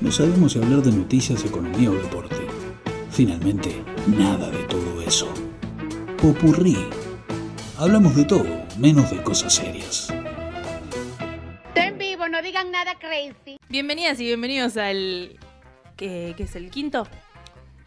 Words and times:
No 0.00 0.12
sabemos 0.12 0.52
si 0.52 0.58
hablar 0.58 0.82
de 0.82 0.92
noticias, 0.92 1.44
economía 1.44 1.90
o 1.90 1.94
deporte. 1.94 2.36
Finalmente, 3.10 3.82
nada 4.06 4.50
de 4.50 4.62
todo 4.64 5.02
eso. 5.02 5.32
Popurrí. 6.20 6.76
Hablamos 7.78 8.14
de 8.14 8.24
todo, 8.24 8.66
menos 8.78 9.10
de 9.10 9.22
cosas 9.22 9.54
serias. 9.54 10.08
Está 11.68 11.88
en 11.88 11.98
vivo, 11.98 12.28
no 12.28 12.40
digan 12.42 12.70
nada 12.70 12.94
crazy. 12.98 13.58
Bienvenidas 13.68 14.20
y 14.20 14.24
bienvenidos 14.24 14.76
al. 14.76 15.38
¿Qué, 15.96 16.34
qué 16.36 16.42
es 16.42 16.56
el 16.56 16.70
quinto? 16.70 17.06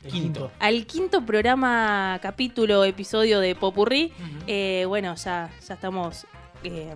Quinto. 0.07 0.51
Al 0.59 0.85
quinto 0.85 1.25
programa, 1.25 2.19
capítulo, 2.21 2.85
episodio 2.85 3.39
de 3.39 3.53
Popurrí. 3.53 4.13
Eh, 4.47 4.85
bueno, 4.87 5.13
ya, 5.15 5.51
ya 5.67 5.73
estamos 5.73 6.25
eh, 6.63 6.95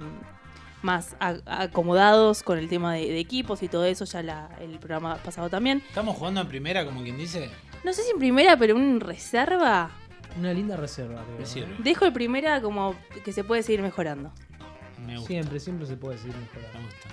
más 0.84 1.16
a- 1.20 1.38
acomodados 1.48 2.44
con 2.44 2.60
el 2.60 2.70
tema 2.70 2.94
de, 2.94 3.08
de 3.08 3.20
equipos 3.20 3.64
y 3.64 3.68
todo 3.68 3.86
eso, 3.86 4.06
ya 4.06 4.22
la- 4.22 4.50
el 4.62 4.78
programa 4.80 5.16
pasado 5.18 5.50
también. 5.50 5.82
Estamos 5.88 6.16
jugando 6.18 6.42
en 6.42 6.48
primera, 6.48 6.86
como 6.86 7.02
quien 7.02 7.18
dice. 7.18 7.50
No 7.84 7.92
sé 7.94 8.04
si 8.04 8.12
en 8.12 8.20
primera, 8.20 8.56
pero 8.58 8.78
en 8.78 9.00
reserva. 9.00 9.90
Una 10.38 10.54
linda 10.54 10.76
reserva, 10.78 11.24
creo. 11.26 11.38
Me 11.40 11.46
sirve. 11.46 11.76
Dejo 11.80 12.06
el 12.06 12.14
primera 12.14 12.62
como 12.62 12.96
que 13.26 13.32
se 13.34 13.44
puede 13.44 13.64
seguir 13.64 13.82
mejorando. 13.82 14.32
Me 15.06 15.14
gusta. 15.16 15.28
Siempre, 15.28 15.60
siempre 15.60 15.86
se 15.88 15.98
puede 15.98 16.18
seguir 16.18 16.36
Me 16.36 16.42
mejorando. 16.42 16.80
gusta. 16.90 17.10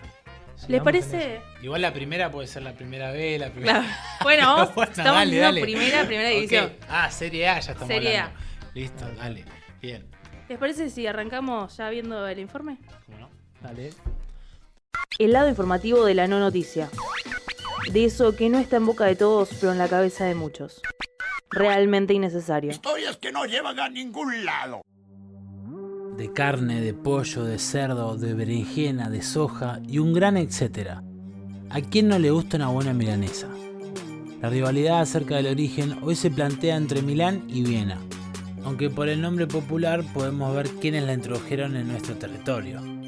¿Les 0.69 0.83
parece? 0.83 1.41
Igual 1.63 1.81
la 1.81 1.93
primera 1.93 2.31
puede 2.31 2.47
ser 2.47 2.63
la 2.63 2.73
primera 2.75 3.11
B, 3.13 3.39
la 3.39 3.51
primera. 3.51 3.81
Claro. 3.81 3.89
Bueno, 4.23 4.47
vamos, 4.57 4.75
Bueno, 4.75 4.91
estamos 4.91 5.15
dale, 5.31 5.61
primera, 5.63 6.05
primera 6.05 6.29
división. 6.29 6.73
Ah, 6.89 7.11
Serie 7.11 7.49
A 7.49 7.55
ya 7.61 7.73
estamos 7.73 7.89
Serie 7.89 8.19
A. 8.19 8.25
hablando. 8.27 8.41
Listo, 8.75 9.05
dale. 9.17 9.45
Bien. 9.81 10.07
¿Les 10.49 10.59
parece 10.59 10.91
si 10.91 11.07
arrancamos 11.07 11.77
ya 11.77 11.89
viendo 11.91 12.27
el 12.29 12.39
informe? 12.39 12.77
Eso. 13.09 13.20
Dale. 13.63 13.91
El 15.19 15.33
lado 15.33 15.49
informativo 15.49 16.05
de 16.05 16.15
la 16.15 16.27
no 16.27 16.39
noticia. 16.39 16.89
De 17.93 18.05
eso 18.05 18.35
que 18.37 18.49
no 18.49 18.59
está 18.59 18.77
en 18.77 18.87
boca 18.87 19.05
de 19.07 19.17
todos, 19.17 19.51
pero 19.61 19.73
en 19.73 19.79
la 19.79 19.89
cabeza 19.89 20.25
de 20.25 20.35
muchos. 20.35 20.81
Realmente 21.51 22.15
innecesario. 22.15 22.71
Historias 22.71 23.17
que 23.17 23.33
no 23.33 23.45
llevan 23.45 23.79
a 23.81 23.89
ningún 23.89 24.45
lado. 24.45 24.83
de 26.17 26.33
carne, 26.35 26.83
de 26.83 26.93
pollo, 26.93 27.45
de 27.45 27.59
cerdo, 27.59 28.17
de 28.17 28.35
berenjena, 28.35 29.09
de 29.09 29.23
soja 29.23 29.81
y 29.89 29.99
un 29.99 30.13
gran 30.13 30.37
etcétera. 30.37 31.03
¿A 31.71 31.81
quién 31.81 32.09
no 32.09 32.19
le 32.19 32.31
gusta 32.31 32.59
una 32.59 32.69
buena 32.69 32.93
milanesa? 32.93 33.49
La 34.43 34.51
rivalidad 34.51 35.01
acerca 35.01 35.37
del 35.37 35.47
origen 35.47 35.99
hoy 36.03 36.17
se 36.17 36.31
plantea 36.31 36.77
entre 36.77 37.01
Milán 37.01 37.45
y 37.49 37.63
Viena, 37.63 37.99
aunque 38.65 38.91
por 38.91 39.09
el 39.09 39.23
nombre 39.23 39.47
popular 39.47 40.05
podemos 40.13 40.55
ver 40.55 40.69
quiénes 40.69 41.05
la 41.05 41.15
introdujeron 41.15 41.75
en 41.77 41.89
nuestro 41.89 42.15
territorio. 42.17 43.00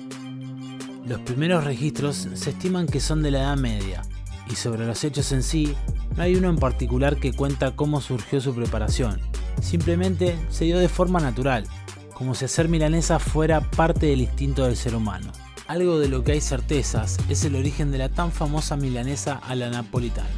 Los 1.04 1.20
primeros 1.20 1.64
registros 1.64 2.28
se 2.34 2.50
estiman 2.50 2.86
que 2.86 3.00
son 3.00 3.22
de 3.22 3.32
la 3.32 3.40
Edad 3.40 3.56
Media, 3.56 4.02
y 4.48 4.54
sobre 4.54 4.86
los 4.86 5.02
hechos 5.02 5.32
en 5.32 5.42
sí, 5.42 5.74
no 6.16 6.22
hay 6.22 6.36
uno 6.36 6.48
en 6.48 6.56
particular 6.56 7.16
que 7.16 7.32
cuenta 7.32 7.74
cómo 7.74 8.00
surgió 8.00 8.40
su 8.40 8.54
preparación, 8.54 9.20
simplemente 9.60 10.38
se 10.48 10.64
dio 10.64 10.78
de 10.78 10.88
forma 10.88 11.18
natural, 11.18 11.64
como 12.14 12.36
si 12.36 12.44
hacer 12.44 12.68
milanesa 12.68 13.18
fuera 13.18 13.60
parte 13.60 14.06
del 14.06 14.20
instinto 14.20 14.64
del 14.64 14.76
ser 14.76 14.94
humano. 14.94 15.32
Algo 15.66 15.98
de 15.98 16.08
lo 16.08 16.22
que 16.22 16.32
hay 16.32 16.40
certezas 16.40 17.18
es 17.28 17.44
el 17.44 17.56
origen 17.56 17.90
de 17.90 17.98
la 17.98 18.08
tan 18.08 18.30
famosa 18.30 18.76
milanesa 18.76 19.40
a 19.42 19.56
la 19.56 19.70
napolitana, 19.70 20.28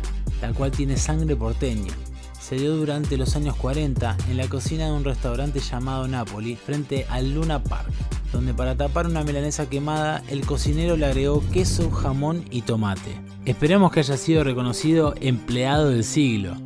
la 0.40 0.54
cual 0.54 0.70
tiene 0.70 0.96
sangre 0.96 1.36
porteña. 1.36 1.92
Se 2.40 2.56
dio 2.56 2.74
durante 2.76 3.18
los 3.18 3.36
años 3.36 3.56
40 3.56 4.16
en 4.30 4.36
la 4.38 4.48
cocina 4.48 4.86
de 4.86 4.92
un 4.92 5.04
restaurante 5.04 5.60
llamado 5.60 6.08
Napoli 6.08 6.56
frente 6.56 7.06
al 7.10 7.34
Luna 7.34 7.62
Park, 7.62 7.92
donde 8.34 8.52
para 8.52 8.76
tapar 8.76 9.06
una 9.06 9.24
milanesa 9.24 9.68
quemada 9.68 10.22
el 10.28 10.44
cocinero 10.44 10.96
le 10.96 11.06
agregó 11.06 11.42
queso, 11.52 11.90
jamón 11.90 12.44
y 12.50 12.62
tomate. 12.62 13.16
Esperemos 13.46 13.92
que 13.92 14.00
haya 14.00 14.16
sido 14.16 14.44
reconocido 14.44 15.14
empleado 15.20 15.88
del 15.88 16.04
siglo, 16.04 16.56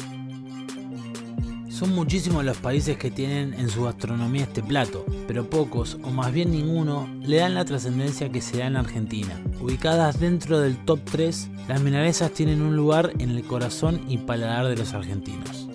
son 1.79 1.95
muchísimos 1.95 2.45
los 2.45 2.57
países 2.57 2.99
que 2.99 3.09
tienen 3.09 3.55
en 3.55 3.69
su 3.69 3.85
gastronomía 3.85 4.43
este 4.43 4.65
plato, 4.65 5.07
pero 5.29 5.49
pocos, 5.49 5.97
o 6.03 6.11
más 6.11 6.33
bien 6.33 6.51
ninguno, 6.51 7.09
le 7.23 7.37
dan 7.37 7.55
la 7.55 7.65
trascendencia 7.65 8.33
que 8.33 8.41
se 8.41 8.59
da 8.59 8.67
en 8.67 8.75
Argentina. 8.77 9.41
Ubicadas 9.61 10.19
dentro 10.19 10.59
del 10.59 10.77
top 10.85 10.99
3, 11.05 11.49
las 11.69 11.81
milanesas 11.81 12.33
tienen 12.33 12.63
un 12.63 12.75
lugar 12.75 13.13
en 13.21 13.31
el 13.31 13.45
corazón 13.45 14.01
y 14.09 14.19
paladar 14.19 14.67
de 14.67 14.77
los 14.77 14.93
argentinos. 14.93 15.68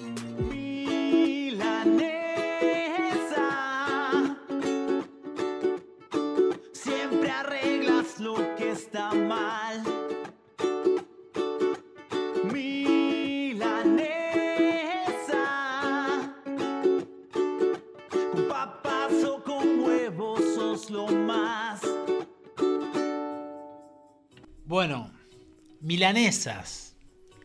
Milanesas. 25.93 26.95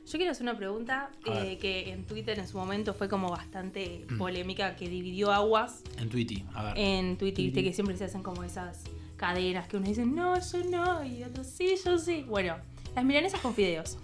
Yo 0.07 0.13
quiero 0.13 0.33
hacer 0.33 0.43
una 0.45 0.57
pregunta 0.57 1.11
eh, 1.27 1.59
que 1.61 1.93
en 1.93 2.07
Twitter 2.07 2.39
en 2.39 2.49
su 2.49 2.57
momento 2.57 2.95
fue 2.95 3.11
como 3.11 3.29
bastante 3.31 4.07
polémica, 4.17 4.75
que 4.75 4.89
dividió 4.89 5.31
aguas 5.33 5.83
En 5.99 6.09
Twitty, 6.09 6.45
a 6.55 6.63
ver. 6.63 6.79
en 6.79 7.19
Twitter, 7.19 7.45
viste 7.45 7.63
que 7.63 7.75
siempre 7.75 7.95
se 7.99 8.05
hacen 8.05 8.23
como 8.23 8.43
esas 8.43 8.85
cadenas 9.19 9.69
que 9.69 9.77
uno 9.77 9.87
dice, 9.87 10.07
no, 10.07 10.35
yo 10.41 10.65
no, 10.65 11.05
y 11.05 11.25
otro 11.25 11.45
sí, 11.45 11.75
yo 11.85 11.99
sí. 11.99 12.25
Bueno, 12.27 12.57
las 12.95 13.05
milanesas 13.05 13.41
con 13.41 13.53
fideos. 13.55 13.99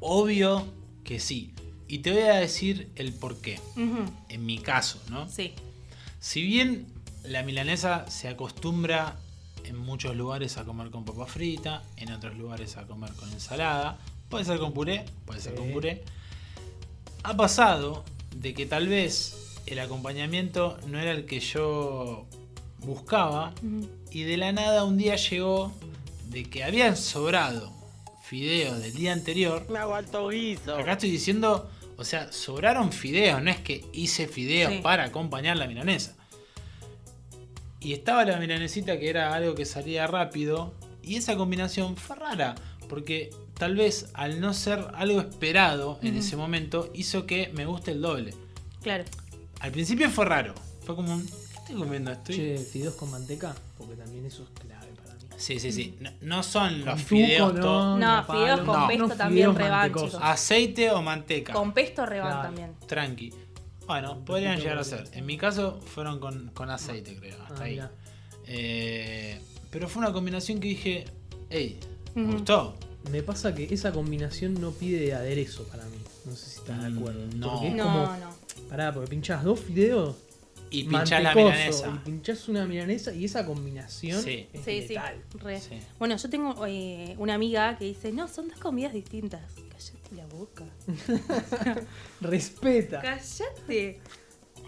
Obvio 0.00 0.64
que 1.04 1.20
sí. 1.20 1.52
Y 1.88 1.98
te 1.98 2.12
voy 2.12 2.22
a 2.22 2.36
decir 2.36 2.90
el 2.94 3.12
por 3.12 3.38
qué. 3.42 3.60
En 4.30 4.46
mi 4.46 4.58
caso, 4.60 5.02
¿no? 5.10 5.28
Sí. 5.28 5.52
Si 6.20 6.42
bien 6.42 6.86
la 7.24 7.42
milanesa 7.42 8.08
se 8.08 8.28
acostumbra 8.28 9.18
en 9.70 9.78
muchos 9.78 10.16
lugares 10.16 10.58
a 10.58 10.64
comer 10.64 10.90
con 10.90 11.04
papa 11.04 11.26
frita, 11.26 11.82
en 11.96 12.10
otros 12.12 12.36
lugares 12.36 12.76
a 12.76 12.82
comer 12.88 13.12
con 13.12 13.30
ensalada, 13.32 13.98
puede 14.28 14.44
ser 14.44 14.58
con 14.58 14.72
puré, 14.72 15.04
puede 15.24 15.40
ser 15.40 15.54
con 15.54 15.70
puré, 15.70 16.02
ha 17.22 17.36
pasado 17.36 18.04
de 18.34 18.52
que 18.52 18.66
tal 18.66 18.88
vez 18.88 19.60
el 19.66 19.78
acompañamiento 19.78 20.76
no 20.88 20.98
era 20.98 21.12
el 21.12 21.24
que 21.24 21.38
yo 21.38 22.26
buscaba 22.78 23.52
y 24.10 24.22
de 24.24 24.36
la 24.36 24.50
nada 24.52 24.84
un 24.84 24.98
día 24.98 25.14
llegó 25.16 25.72
de 26.30 26.44
que 26.44 26.64
habían 26.64 26.96
sobrado 26.96 27.70
fideos 28.24 28.80
del 28.80 28.94
día 28.94 29.12
anterior. 29.12 29.66
Me 29.70 29.78
hago 29.78 29.94
alto 29.94 30.28
guiso. 30.28 30.76
Acá 30.76 30.92
estoy 30.92 31.10
diciendo, 31.10 31.70
o 31.96 32.04
sea, 32.04 32.32
sobraron 32.32 32.92
fideos, 32.92 33.40
no 33.42 33.50
es 33.50 33.58
que 33.58 33.84
hice 33.92 34.26
fideos 34.26 34.72
Sí. 34.72 34.78
para 34.82 35.04
acompañar 35.04 35.56
la 35.56 35.66
milanesa. 35.68 36.16
Y 37.80 37.92
estaba 37.94 38.24
la 38.24 38.36
milanesita 38.36 38.98
que 38.98 39.08
era 39.08 39.34
algo 39.34 39.54
que 39.54 39.64
salía 39.64 40.06
rápido. 40.06 40.74
Y 41.02 41.16
esa 41.16 41.36
combinación 41.36 41.96
fue 41.96 42.16
rara. 42.16 42.54
Porque 42.88 43.30
tal 43.54 43.74
vez 43.76 44.10
al 44.14 44.40
no 44.40 44.52
ser 44.52 44.84
algo 44.94 45.20
esperado 45.20 45.98
en 46.02 46.16
ese 46.16 46.36
momento, 46.36 46.90
hizo 46.94 47.24
que 47.26 47.50
me 47.54 47.64
guste 47.66 47.92
el 47.92 48.02
doble. 48.02 48.34
Claro. 48.82 49.04
Al 49.60 49.70
principio 49.72 50.10
fue 50.10 50.24
raro. 50.26 50.54
Fue 50.84 50.94
como 50.96 51.12
un. 51.14 51.26
¿Qué 51.26 51.32
estoy 51.58 51.76
comiendo? 51.76 52.10
Estoy... 52.10 52.34
Che, 52.36 52.58
fideos 52.58 52.94
con 52.94 53.10
manteca, 53.10 53.54
porque 53.78 53.94
también 53.94 54.26
eso 54.26 54.42
es 54.42 54.48
clave 54.60 54.88
para 55.02 55.14
mí. 55.14 55.20
Sí, 55.36 55.60
sí, 55.60 55.70
sí. 55.72 55.94
No, 56.00 56.10
no 56.22 56.42
son 56.42 56.84
los 56.84 57.00
fideos 57.02 57.54
tuco, 57.54 57.96
No, 57.98 58.24
palo. 58.26 58.40
fideos 58.40 58.60
con 58.60 58.80
No. 58.80 58.88
pesto 58.88 59.08
también 59.16 59.54
chicos. 59.86 60.18
Aceite 60.20 60.90
o 60.90 61.00
manteca. 61.02 61.52
Con 61.52 61.72
pesto 61.72 62.04
Claro. 62.04 62.42
también. 62.42 62.74
Tranqui. 62.86 63.32
Bueno, 63.90 64.24
podrían 64.24 64.58
llegar 64.58 64.78
a 64.78 64.84
ser. 64.84 65.04
En 65.12 65.26
mi 65.26 65.36
caso 65.36 65.80
fueron 65.80 66.20
con, 66.20 66.50
con 66.54 66.70
aceite, 66.70 67.16
creo. 67.16 67.42
Hasta 67.42 67.62
Ah, 67.62 67.64
ahí. 67.64 67.80
Eh, 68.46 69.40
pero 69.70 69.88
fue 69.88 70.02
una 70.02 70.12
combinación 70.12 70.60
que 70.60 70.68
dije, 70.68 71.04
hey, 71.50 71.78
me 72.14 72.32
gustó. 72.34 72.76
Me 73.10 73.22
pasa 73.22 73.54
que 73.54 73.72
esa 73.72 73.92
combinación 73.92 74.60
no 74.60 74.72
pide 74.72 75.14
aderezo 75.14 75.64
para 75.64 75.84
mí. 75.86 75.96
No 76.26 76.36
sé 76.36 76.50
si 76.50 76.58
estás 76.60 76.82
de 76.82 76.90
Mm, 76.90 76.98
acuerdo. 76.98 77.26
no. 77.36 77.50
Porque 77.52 77.68
es 77.68 77.74
No, 77.74 77.84
como. 77.84 77.98
no. 78.16 78.68
Pará, 78.68 78.92
porque 78.92 79.08
pinchás 79.10 79.42
dos 79.42 79.58
fideos. 79.60 80.16
Y 80.72 80.84
pinchás 80.84 81.22
la 81.22 81.34
milanesa. 81.34 81.88
Y 81.92 81.98
pinchás 82.04 82.48
una 82.48 82.64
milanesa 82.66 83.12
y 83.12 83.24
esa 83.24 83.44
combinación 83.44 84.22
Sí. 84.22 84.46
es 84.52 84.64
Sí, 84.64 84.82
sí. 84.82 84.88
letal. 84.90 85.16
re. 85.42 85.60
Sí. 85.60 85.80
Bueno, 85.98 86.16
yo 86.16 86.30
tengo 86.30 86.64
eh, 86.66 87.14
una 87.18 87.34
amiga 87.34 87.76
que 87.76 87.86
dice, 87.86 88.12
no, 88.12 88.28
son 88.28 88.48
dos 88.48 88.58
comidas 88.60 88.92
distintas. 88.92 89.40
La 90.16 90.26
boca. 90.26 90.64
Respeta. 92.20 93.00
Cállate. 93.00 94.00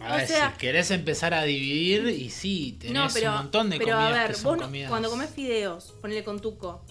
A 0.00 0.17
ver, 0.17 0.25
O 0.25 0.27
sea- 0.27 0.53
si 0.53 0.59
querés 0.59 0.91
empezar 0.91 1.35
a 1.35 1.43
dividir, 1.44 2.06
y 2.09 2.31
sí, 2.31 2.77
tenés 2.81 2.94
no, 2.94 3.06
pero, 3.12 3.31
un 3.31 3.37
montón 3.39 3.71
de 3.71 3.79
pero 3.79 3.93
comidas 3.97 4.12
a 4.12 4.19
ver, 4.23 4.27
que 4.29 4.35
son 4.35 4.44
vos 4.44 4.56
no- 4.59 4.65
comidas. 4.65 4.91
cuando 4.91 5.11
comés 5.11 5.31
fideos, 5.31 5.94
ponele 6.00 6.25
con 6.25 6.41
tuco, 6.41 6.85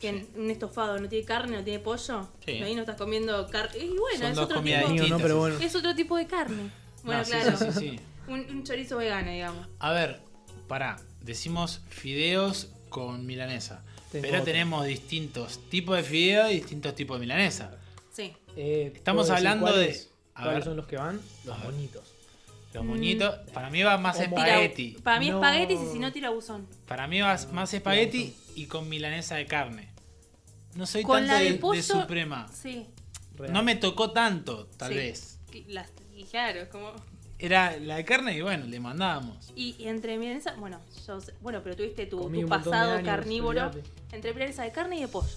que 0.00 0.08
en 0.10 0.28
un 0.36 0.50
estofado 0.50 0.98
no 1.00 1.08
tiene 1.08 1.24
carne, 1.24 1.56
no 1.56 1.64
tiene 1.64 1.78
pollo, 1.80 2.28
Sí. 2.44 2.52
ahí 2.62 2.74
no 2.74 2.82
estás 2.82 2.96
comiendo 2.96 3.48
carne. 3.48 3.78
Y 3.84 3.88
bueno, 3.96 4.18
Son 4.18 4.26
es 4.30 4.36
dos 4.36 4.44
otro, 4.44 4.56
comidas 4.58 4.80
tipo, 4.82 4.92
Digo, 4.92 4.98
no, 4.98 5.04
distintas. 5.04 5.22
pero 5.22 5.38
bueno. 5.38 5.58
es 5.60 5.74
otro 5.74 5.94
tipo 5.94 6.16
de 6.16 6.26
carne. 6.26 6.70
Bueno, 7.04 7.20
No, 7.20 7.24
sí, 7.24 7.30
claro. 7.32 7.56
sí, 7.56 7.64
sí, 7.72 7.78
sí. 7.80 8.00
Un, 8.28 8.40
un 8.50 8.64
chorizo 8.64 8.96
vegano, 8.98 9.30
digamos. 9.32 9.66
A 9.80 9.92
ver, 9.92 10.20
pará, 10.68 11.00
decimos 11.20 11.80
fideos 11.88 12.68
con 12.90 13.26
milanesa. 13.26 13.82
Tengo 14.12 14.26
Pero 14.28 14.42
tenemos 14.44 14.84
distintos 14.86 15.58
tipos 15.70 15.96
de 15.96 16.02
fideo 16.04 16.48
y 16.50 16.54
distintos 16.56 16.94
tipos 16.94 17.16
de 17.18 17.20
milanesa. 17.22 17.76
Sí. 18.12 18.32
Eh, 18.56 18.92
Estamos 18.94 19.26
¿puedo 19.26 19.34
decir 19.34 19.48
hablando 19.48 19.66
de- 19.66 19.72
cuáles- 19.86 20.10
a 20.34 20.42
¿Cuáles 20.42 20.54
ver. 20.54 20.64
son 20.64 20.76
los 20.76 20.86
que 20.86 20.96
van? 20.96 21.20
Los 21.44 21.58
A 21.58 21.64
bonitos. 21.64 22.02
Los 22.74 22.84
moñitos, 22.86 23.34
para 23.52 23.68
mí 23.68 23.82
va 23.82 23.98
más 23.98 24.16
Como- 24.16 24.28
espagueti. 24.38 24.96
Para 25.02 25.20
mí 25.20 25.28
No. 25.30 25.40
y 25.44 25.76
si 25.92 25.98
no 25.98 26.10
tira 26.10 26.30
buzón. 26.30 26.66
Para 26.88 27.06
mí 27.06 27.20
va 27.20 27.36
más 27.52 27.74
espagueti 27.74 28.34
y 28.54 28.64
con 28.66 28.88
milanesa 28.88 29.34
de 29.36 29.46
carne. 29.46 29.90
No 30.74 30.86
soy 30.86 31.02
Con 31.02 31.18
tanto 31.18 31.32
la 31.34 31.38
de 31.40 31.44
de, 31.44 31.52
de 31.52 31.58
pollo- 31.60 31.82
suprema. 31.82 32.48
Sí. 32.50 32.86
Real. 33.36 33.52
No 33.52 33.62
me 33.62 33.76
tocó 33.76 34.12
tanto, 34.12 34.68
tal 34.78 34.90
Sí. 34.92 34.94
vez. 34.98 35.38
Y 35.52 35.64
las- 35.70 35.90
y 36.16 36.24
claro, 36.24 36.66
como. 36.70 36.92
Era 37.38 37.76
la 37.78 37.96
de 37.96 38.04
carne 38.06 38.36
y 38.38 38.40
bueno, 38.40 38.64
le 38.66 38.80
mandábamos. 38.80 39.52
Y, 39.54 39.74
y 39.78 39.88
entre 39.88 40.16
milanesa, 40.16 40.54
bueno, 40.54 40.80
yo 41.06 41.20
sé- 41.20 41.34
bueno, 41.42 41.60
pero 41.62 41.76
tuviste 41.76 42.06
tu, 42.06 42.30
pasado 42.48 42.92
años, 42.92 43.04
carnívoro. 43.04 43.70
Entre 44.12 44.32
milanesa 44.32 44.62
de 44.62 44.72
carne 44.72 44.96
y 44.96 45.00
de 45.02 45.08
pollo. 45.08 45.28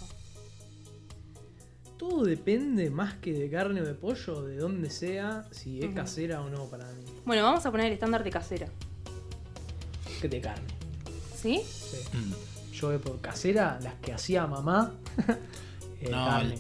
Todo 1.98 2.24
depende 2.26 2.90
más 2.90 3.14
que 3.16 3.32
de 3.34 3.50
carne 3.50 3.82
o 3.82 3.86
de 3.86 3.94
pollo, 3.94 4.42
de 4.44 4.58
dónde 4.58 4.90
sea, 4.90 5.46
si 5.52 5.80
es 5.82 5.94
casera 5.96 6.42
o 6.42 6.50
no 6.50 6.66
para 6.66 6.86
mí. 6.94 7.04
Bueno, 7.26 7.44
vamos 7.44 7.66
a 7.66 7.72
poner 7.72 7.88
el 7.88 7.94
estándar 7.94 8.24
de 8.24 8.32
casera. 8.32 8.68
Que 10.22 10.28
de 10.28 10.42
carne. 10.42 10.68
¿Sí? 11.42 11.62
Sí. 11.66 11.98
Mm. 12.18 12.34
Yo 12.74 12.90
de 12.90 13.00
por 13.00 13.22
casera, 13.22 13.80
las 13.82 13.94
que 13.96 14.12
hacía 14.12 14.46
mamá, 14.46 14.92
eh, 16.02 16.10
No, 16.12 16.26
carne. 16.26 16.60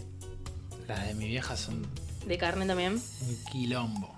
Las 0.87 1.07
de 1.07 1.13
mi 1.15 1.27
vieja 1.27 1.57
son 1.57 1.85
De 2.25 2.37
carne 2.37 2.65
también. 2.65 2.93
un 2.93 3.37
quilombo. 3.51 4.14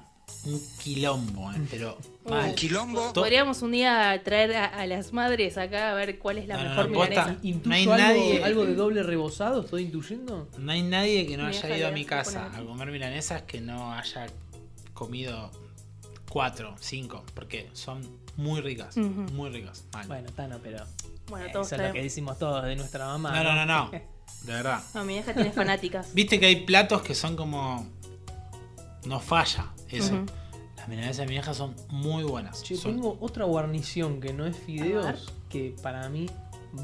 Un 0.48 0.62
quilombo, 0.82 1.52
eh, 1.52 1.56
pero 1.70 1.98
Uh. 2.24 2.30
mal. 2.30 2.56
Quilombo. 2.56 3.14
Podríamos 3.14 3.62
un 3.62 3.72
día 3.74 4.22
traer 4.24 4.56
a, 4.56 4.66
a 4.66 4.86
las 4.88 5.14
madres 5.14 5.58
acá 5.58 5.92
a 5.92 5.94
ver 5.94 6.18
cuál 6.20 6.38
es 6.40 6.48
la 6.48 6.56
No, 6.58 6.64
no, 6.64 6.70
mejor 6.70 6.90
no, 6.90 6.94
posta. 6.96 7.10
milanesa. 7.26 7.40
¿Intuyo 7.48 7.70
No 7.70 7.76
hay 7.76 7.84
algo, 7.84 7.96
nadie- 7.98 8.44
algo 8.44 8.66
de 8.66 8.76
doble 8.76 9.04
rebozado? 9.04 9.62
¿Estoy 9.62 9.84
intuyendo? 9.84 10.48
No 10.58 10.72
hay 10.72 10.84
nadie 10.84 11.26
que 11.28 11.38
no 11.38 11.46
haya 11.48 11.78
ido 11.78 11.88
a 11.88 11.92
mi 11.92 12.06
casa 12.06 12.50
a 12.56 12.62
comer 12.64 12.92
milanesas 12.92 13.42
que 13.44 13.60
no 13.62 13.94
haya 13.94 14.28
comido 14.94 15.52
cuatro, 16.30 16.76
cinco, 16.80 17.24
porque 17.34 17.70
son 17.74 18.02
muy 18.36 18.62
ricas, 18.62 18.98
muy 18.98 19.50
ricas. 19.50 19.86
Mal. 19.94 20.08
Bueno, 20.08 20.30
Tano, 20.32 20.60
pero 20.62 20.86
Bueno, 21.30 21.46
eso 21.46 21.54
todos 21.54 21.72
es 21.74 21.80
lo 21.82 21.94
que 21.94 22.04
decimos 22.04 22.38
todos 22.40 22.64
de 22.66 22.76
nuestra 22.76 23.06
mamá. 23.08 23.32
no, 23.32 23.44
no, 23.44 23.56
no, 23.56 23.66
no, 23.66 23.92
de 24.44 24.54
verdad. 24.54 24.82
No, 24.94 25.04
mi 25.04 25.14
vieja 25.14 25.34
tiene 25.34 25.52
fanáticas. 25.52 26.14
Viste 26.14 26.40
que 26.40 26.46
hay 26.48 26.58
platos 26.66 27.02
que 27.02 27.16
son 27.16 27.36
como. 27.36 27.88
No 29.06 29.20
falla 29.20 29.72
eso. 29.90 30.26
Las 30.76 30.88
milanesas 30.88 31.28
de 31.28 31.34
mi 31.34 31.42
son 31.54 31.76
muy 31.90 32.24
buenas. 32.24 32.64
Che, 32.64 32.76
Son- 32.76 32.94
tengo 32.94 33.18
otra 33.22 33.46
guarnición 33.46 34.20
que 34.22 34.34
no 34.34 34.46
es 34.46 34.56
fideos, 34.58 35.34
que 35.50 35.76
para 35.82 36.08
mí 36.10 36.28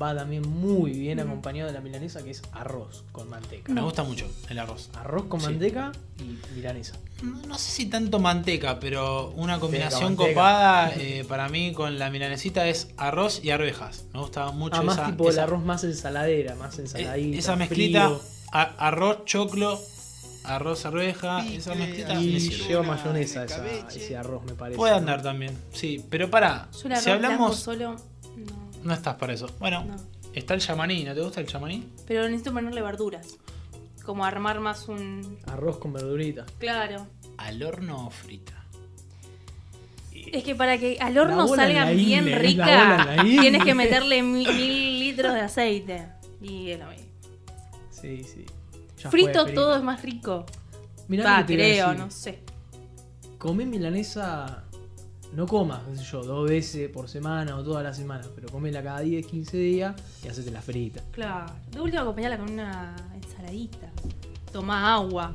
va 0.01 0.15
también 0.15 0.42
muy 0.50 0.92
bien 0.92 1.19
Ujú. 1.19 1.27
acompañado 1.27 1.68
de 1.68 1.74
la 1.74 1.81
milanesa, 1.81 2.24
que 2.24 2.31
es 2.31 2.42
arroz 2.54 3.04
con 3.12 3.30
manteca. 3.30 3.71
Me 3.71 3.81
gusta 3.81 4.04
mucho 4.04 4.25
el 4.50 4.57
arroz. 4.57 4.89
Arroz 4.95 5.25
con 5.25 5.39
Sí. 5.39 5.48
manteca 5.48 5.92
y 6.19 6.39
milanesa. 6.56 6.95
No, 7.21 7.38
no 7.48 7.57
sé 7.57 7.71
si 7.71 7.86
tanto 7.88 8.19
manteca, 8.19 8.80
pero 8.80 9.30
una 9.36 9.60
combinación 9.60 10.15
copada 10.15 10.92
eh, 10.98 11.25
para 11.27 11.48
mí 11.50 11.74
con 11.74 12.00
la 12.00 12.10
milanesita 12.10 12.68
es 12.68 12.89
arroz 12.98 13.42
y 13.44 13.51
arvejas. 13.51 14.06
Me 14.13 14.19
gusta 14.21 14.50
mucho 14.51 14.77
Ah, 14.77 14.83
más 14.83 14.95
esa, 14.98 15.06
tipo 15.07 15.30
el 15.30 15.38
arroz 15.39 15.63
más 15.63 15.83
ensaladera, 15.83 16.56
más 16.56 16.77
eh, 16.80 16.83
ensaladita. 16.83 17.38
esa 17.38 17.56
mezclita. 17.56 18.12
a- 18.51 18.88
arroz, 18.88 19.25
choclo, 19.25 19.80
arroz, 20.43 20.85
arveja. 20.85 21.45
Esa 21.47 21.75
mezclita 21.75 22.13
Y 22.21 22.33
me 22.33 22.39
sirve. 22.39 22.67
lleva 22.67 22.83
mayonesa 22.83 23.43
esa- 23.45 23.65
ese 23.89 24.17
arroz, 24.17 24.43
me 24.45 24.53
parece. 24.53 24.77
Puede 24.77 24.91
¿no? 24.93 24.97
andar 24.99 25.21
también, 25.21 25.57
sí. 25.71 26.03
Pero 26.09 26.29
para, 26.29 26.69
Yo 26.71 26.79
el 26.87 26.91
arroz 26.93 27.03
si 27.03 27.09
hablamos. 27.09 27.55
solo. 27.59 27.95
No, 28.35 28.63
No 28.83 28.93
estás 28.93 29.15
para 29.15 29.33
eso. 29.33 29.47
Bueno, 29.59 29.83
no. 29.85 29.95
está 30.33 30.53
el 30.53 30.59
chamaní. 30.61 31.03
¿No 31.03 31.13
te 31.13 31.21
gusta 31.21 31.39
el 31.41 31.47
chamaní? 31.47 31.87
Pero 32.07 32.23
necesito 32.23 32.51
ponerle 32.53 32.81
verduras. 32.81 33.37
Como 34.05 34.25
armar 34.25 34.59
más 34.59 34.87
un. 34.89 35.37
Arroz 35.47 35.77
con 35.77 35.93
verdurita. 35.93 36.45
Claro. 36.59 37.07
¿Al 37.37 37.63
horno 37.63 38.07
o 38.07 38.09
frita? 38.09 38.53
Es 40.31 40.43
que 40.43 40.55
para 40.55 40.77
que 40.77 40.97
al 40.99 41.17
horno 41.17 41.47
salga 41.47 41.85
la 41.85 41.91
bien 41.91 42.25
rica, 42.39 43.15
tienes 43.23 43.63
que 43.63 43.75
meterle 43.75 44.23
mi- 44.23 44.45
mil 44.47 44.99
litros 44.99 45.33
de 45.33 45.41
aceite. 45.41 46.07
Y 46.41 46.71
es 46.71 46.79
lo 46.79 46.87
mismo. 46.87 47.05
Sí, 47.91 48.23
sí. 48.23 48.45
Ya 49.03 49.09
Frito 49.11 49.44
fue, 49.44 49.51
todo 49.53 49.75
es 49.75 49.83
más 49.83 50.01
rico. 50.01 50.45
Mirá 51.07 51.23
Va, 51.25 51.39
lo 51.41 51.45
que 51.45 51.57
te 51.57 51.61
voy 51.61 51.71
a 51.71 51.73
creo, 51.73 51.88
decir. 51.89 52.03
no 52.05 52.11
sé. 52.11 52.39
Comé 53.38 53.65
milanesa, 53.65 54.63
no 55.33 55.45
comas, 55.47 55.81
qué 55.89 55.97
sé 55.97 56.03
yo, 56.05 56.23
dos 56.23 56.50
veces 56.50 56.89
por 56.89 57.09
semana 57.09 57.57
o 57.57 57.63
todas 57.63 57.83
las 57.83 57.97
semanas, 57.97 58.29
pero 58.33 58.47
comela 58.50 58.81
cada 58.81 59.01
10, 59.01 59.25
15 59.27 59.57
días 59.57 59.95
y 60.23 60.27
hacete 60.29 60.51
la 60.51 60.61
frita. 60.61 61.01
Claro. 61.11 61.51
De 61.71 61.81
última 61.81 62.01
acompañarla 62.03 62.38
con 62.38 62.51
una 62.51 62.95
ensaladita. 63.15 63.89
Toma 64.51 64.94
agua. 64.94 65.33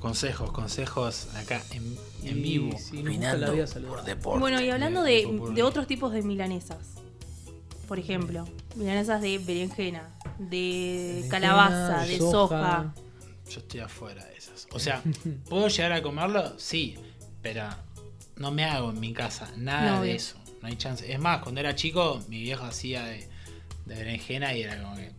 Consejos, 0.00 0.52
consejos 0.52 1.28
acá 1.34 1.62
en, 1.72 1.96
en 2.24 2.42
vivo. 2.42 2.76
si 2.78 3.02
nos 3.02 3.14
gusta 3.16 3.36
la 3.38 3.50
vida 3.50 3.66
saludable. 3.66 4.14
Bueno, 4.38 4.60
y 4.60 4.68
hablando 4.70 5.02
de- 5.02 5.26
de, 5.26 5.32
de 5.48 5.52
de 5.54 5.62
otros 5.62 5.86
tipos 5.86 6.12
de 6.12 6.22
milanesas. 6.22 6.93
Por 7.94 8.00
ejemplo, 8.00 8.44
milanesas 8.74 9.22
de 9.22 9.38
berenjena, 9.38 10.02
de 10.40 11.20
Berenjena, 11.22 11.28
calabaza, 11.28 12.04
de 12.04 12.18
soja. 12.18 12.92
Yo 13.48 13.60
estoy 13.60 13.78
afuera 13.78 14.24
de 14.24 14.36
esas. 14.36 14.66
O 14.72 14.80
sea, 14.80 15.00
¿puedo 15.48 15.68
llegar 15.68 15.92
a 15.92 16.02
comerlo? 16.02 16.58
Sí, 16.58 16.96
pero 17.40 17.68
no 18.34 18.50
me 18.50 18.64
hago 18.64 18.90
en 18.90 18.98
mi 18.98 19.12
casa 19.12 19.48
nada 19.56 19.92
No, 19.92 20.00
de 20.00 20.06
bien. 20.06 20.16
eso. 20.16 20.34
No 20.60 20.66
hay 20.66 20.74
chance. 20.74 21.12
Es 21.12 21.20
más, 21.20 21.40
cuando 21.40 21.60
era 21.60 21.76
chico, 21.76 22.20
mi 22.26 22.40
viejo 22.42 22.64
hacía 22.64 23.04
de, 23.04 23.28
de 23.86 23.94
berenjena 23.94 24.52
y 24.54 24.62
era 24.64 24.82
como 24.82 24.96
que. 24.96 25.12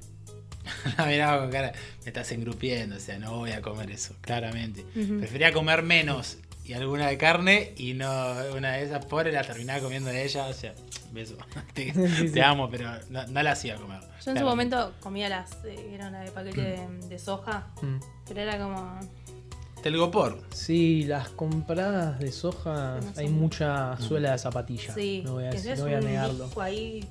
la 0.97 1.05
miraba 1.05 1.39
con 1.43 1.51
cara, 1.51 1.71
me 2.01 2.07
estás 2.07 2.29
engrupiendo, 2.33 2.97
o 2.97 2.99
sea, 2.99 3.17
no 3.19 3.37
voy 3.37 3.51
a 3.51 3.61
comer 3.61 3.89
eso, 3.89 4.17
claramente. 4.19 4.83
Prefería 4.83 5.53
comer 5.53 5.81
menos 5.81 6.39
y 6.65 6.73
alguna 6.73 7.07
de 7.07 7.17
carne 7.17 7.73
y 7.77 7.93
no 7.93 8.07
una 8.55 8.73
de 8.73 8.83
esas 8.83 9.05
pobres 9.05 9.33
la 9.33 9.43
terminaba 9.43 9.79
comiendo 9.81 10.09
de 10.09 10.23
ella, 10.25 10.47
o 10.47 10.53
sea, 10.53 10.73
beso. 11.11 11.35
te, 11.73 11.93
Sí, 11.93 12.07
sí. 12.27 12.31
te 12.31 12.41
amo, 12.43 12.69
pero 12.69 12.89
no, 13.09 13.25
no 13.27 13.43
la 13.43 13.51
hacía 13.51 13.75
comer. 13.75 14.01
Yo 14.25 14.31
en 14.31 14.37
su 14.39 14.43
momento 14.43 14.93
comía 14.99 15.29
las, 15.29 15.51
eh, 15.65 15.91
eran 15.93 16.13
las 16.13 16.25
de 16.25 16.31
paquete 16.31 16.61
de, 16.61 16.87
de 17.07 17.19
soja, 17.19 17.67
Mm. 17.81 17.97
pero 18.27 18.41
era 18.41 18.57
como... 18.57 18.99
Telgopor. 19.83 20.41
Sí, 20.51 21.03
las 21.03 21.29
compradas 21.29 22.17
de 22.17 22.31
soja, 22.31 22.99
No 23.01 23.11
hay 23.17 23.29
mucha 23.29 23.95
suela 23.99 24.31
de 24.31 24.37
zapatilla. 24.39 24.91
Sí, 24.95 25.21
no 25.23 25.33
voy 25.33 25.45
a, 25.45 25.49
que 25.51 25.57
decir- 25.57 25.73
es 25.73 25.79
no 25.79 25.85
voy 25.85 25.93
a 25.93 25.99
un 25.99 26.05
negarlo. 26.05 26.49
ahí 26.59 27.07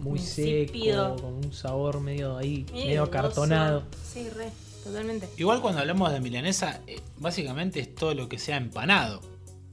Muy 0.00 0.18
insípido. 0.18 1.14
seco, 1.16 1.22
con 1.22 1.34
un 1.44 1.52
sabor 1.52 2.00
medio 2.00 2.36
ahí, 2.36 2.66
medio 2.72 3.04
acartonado. 3.04 3.84
Sí, 4.12 4.28
re, 4.30 4.50
totalmente. 4.86 5.28
Igual 5.36 5.60
cuando 5.60 5.80
hablamos 5.80 6.12
de 6.12 6.20
milanesa, 6.20 6.80
eh, 6.86 7.00
básicamente 7.18 7.80
es 7.80 7.94
todo 7.94 8.14
lo 8.14 8.28
que 8.28 8.38
sea 8.38 8.56
empanado. 8.56 9.20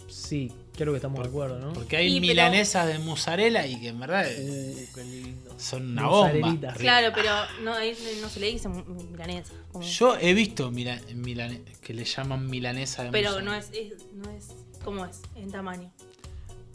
Sí, 0.10 0.52
creo 0.76 0.94
que 0.94 0.98
estamos 0.98 1.22
de 1.24 1.30
acuerdo, 1.30 1.60
¿no? 1.60 1.74
Porque 1.74 1.98
hay 1.98 2.08
Y, 2.08 2.20
pero- 2.20 2.22
milanesas 2.34 2.88
de 2.88 3.00
mozzarella 3.00 3.66
y 3.66 3.80
que 3.80 3.88
en 3.90 4.00
verdad 4.00 4.26
eh, 4.28 4.88
Uh, 4.92 4.96
qué 4.96 5.04
lindo. 5.04 5.56
son 5.60 5.92
una 5.92 6.08
bomba. 6.08 6.74
Claro, 6.74 7.12
pero 7.16 7.30
no, 7.64 7.74
ahí 7.74 7.96
no 8.22 8.30
se 8.30 8.40
le 8.40 8.52
dice 8.52 8.70
milanesa. 8.70 9.54
como- 9.72 9.84
Yo 9.86 10.18
he 10.20 10.34
visto 10.34 10.72
mila- 10.72 11.02
milane- 11.16 11.64
que 11.82 11.94
le 11.94 12.06
llaman 12.06 12.48
milanesa 12.50 13.04
de 13.04 13.12
pero 13.12 13.30
mozzarella. 13.32 13.52
no 13.52 13.56
es, 13.58 13.70
es- 13.74 14.06
no 14.14 14.30
es 14.32 14.48
como 14.84 15.06
es, 15.06 15.20
en 15.36 15.52
tamaño. 15.52 15.92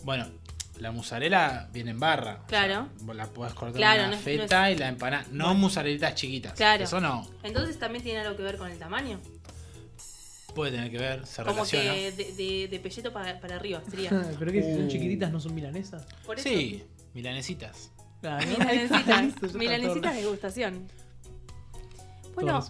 Bueno, 0.05 0.27
la 0.81 0.91
mozzarella 0.93 1.69
viene 1.73 1.91
en 1.93 2.01
barra. 2.01 2.45
Claro. 2.47 2.89
vos 3.01 3.15
la 3.17 3.27
podés 3.27 3.55
cortar 3.55 3.77
Claro, 3.77 4.03
en 4.03 4.03
no 4.03 4.09
una 4.09 4.17
es- 4.19 4.25
feta 4.25 4.63
no 4.63 4.71
y 4.71 4.77
la 4.77 4.89
empanada. 4.89 5.27
No 5.33 5.55
mozzarellitas 5.55 6.15
chiquitas. 6.15 6.53
Claro. 6.55 6.85
Eso 6.85 7.01
no. 7.01 7.27
Entonces 7.43 7.79
también 7.79 8.03
tiene 8.05 8.21
algo 8.21 8.37
que 8.37 8.43
ver 8.43 8.57
con 8.59 8.71
el 8.71 8.79
tamaño. 8.79 9.21
Puede 10.55 10.73
tener 10.73 10.91
que 10.91 10.99
ver, 10.99 11.27
se 11.27 11.43
Como 11.43 11.55
relaciona. 11.65 11.93
que 11.95 12.13
de, 12.13 12.33
de, 12.33 12.69
de 12.69 12.81
pelleto 12.81 13.13
para, 13.13 13.39
para 13.41 13.57
arriba 13.57 13.81
sería. 13.89 14.11
Pero 14.39 14.51
que 14.53 14.63
si 14.63 14.73
son 14.75 14.85
Uh. 14.85 14.89
chiquititas 14.89 15.31
no 15.31 15.41
son 15.41 15.55
milanesas. 15.55 16.07
Por 16.27 16.39
eso. 16.39 16.49
Sí, 16.49 16.85
milanesitas. 17.15 17.91
Claro, 18.21 18.45
Milanesitas, 19.55 20.17
degustación. 20.17 20.89
Bueno, 22.35 22.61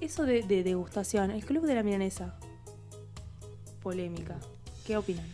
eso 0.00 0.22
de, 0.24 0.42
de 0.42 0.62
degustación, 0.62 1.32
el 1.32 1.44
club 1.44 1.66
de 1.66 1.74
la 1.74 1.82
milanesa. 1.82 2.38
Polémica. 3.82 4.36
¿Qué 4.86 4.96
opinan? 4.96 5.26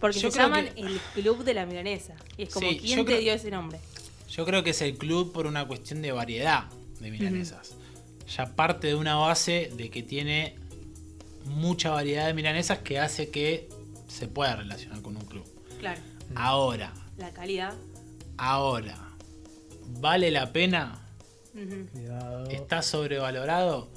Porque 0.00 0.18
Yo 0.18 0.30
se 0.30 0.38
llaman 0.38 0.72
que- 0.74 0.80
el 0.80 0.98
club 1.14 1.44
de 1.44 1.54
la 1.54 1.66
milanesa. 1.66 2.14
Y 2.36 2.44
es 2.44 2.50
como, 2.54 2.68
Sí, 2.70 2.78
¿quién 2.80 3.00
te 3.00 3.04
creo- 3.04 3.20
dio 3.20 3.32
ese 3.34 3.50
nombre? 3.50 3.78
Yo 4.30 4.44
creo 4.46 4.62
que 4.62 4.70
es 4.70 4.80
el 4.82 4.96
club 4.96 5.32
por 5.32 5.46
una 5.46 5.66
cuestión 5.66 6.00
de 6.02 6.12
variedad 6.12 6.64
de 7.00 7.10
milanesas. 7.10 7.74
Ya 8.36 8.46
parte 8.54 8.86
de 8.86 8.94
una 8.94 9.16
base 9.16 9.70
de 9.76 9.90
que 9.90 10.02
tiene 10.02 10.56
mucha 11.44 11.90
variedad 11.90 12.26
de 12.26 12.34
milanesas 12.34 12.78
que 12.78 12.98
hace 13.00 13.30
que 13.30 13.68
se 14.08 14.28
pueda 14.28 14.56
relacionar 14.56 15.02
con 15.02 15.16
un 15.16 15.24
club. 15.24 15.44
Claro, 15.80 16.00
Ahora, 16.36 16.92
la 17.18 17.32
calidad. 17.32 17.74
ahora, 18.36 18.96
¿vale 20.00 20.30
la 20.30 20.52
pena? 20.52 21.00
Cuidado. 21.92 22.46
¿Está 22.50 22.82
sobrevalorado? 22.82 23.88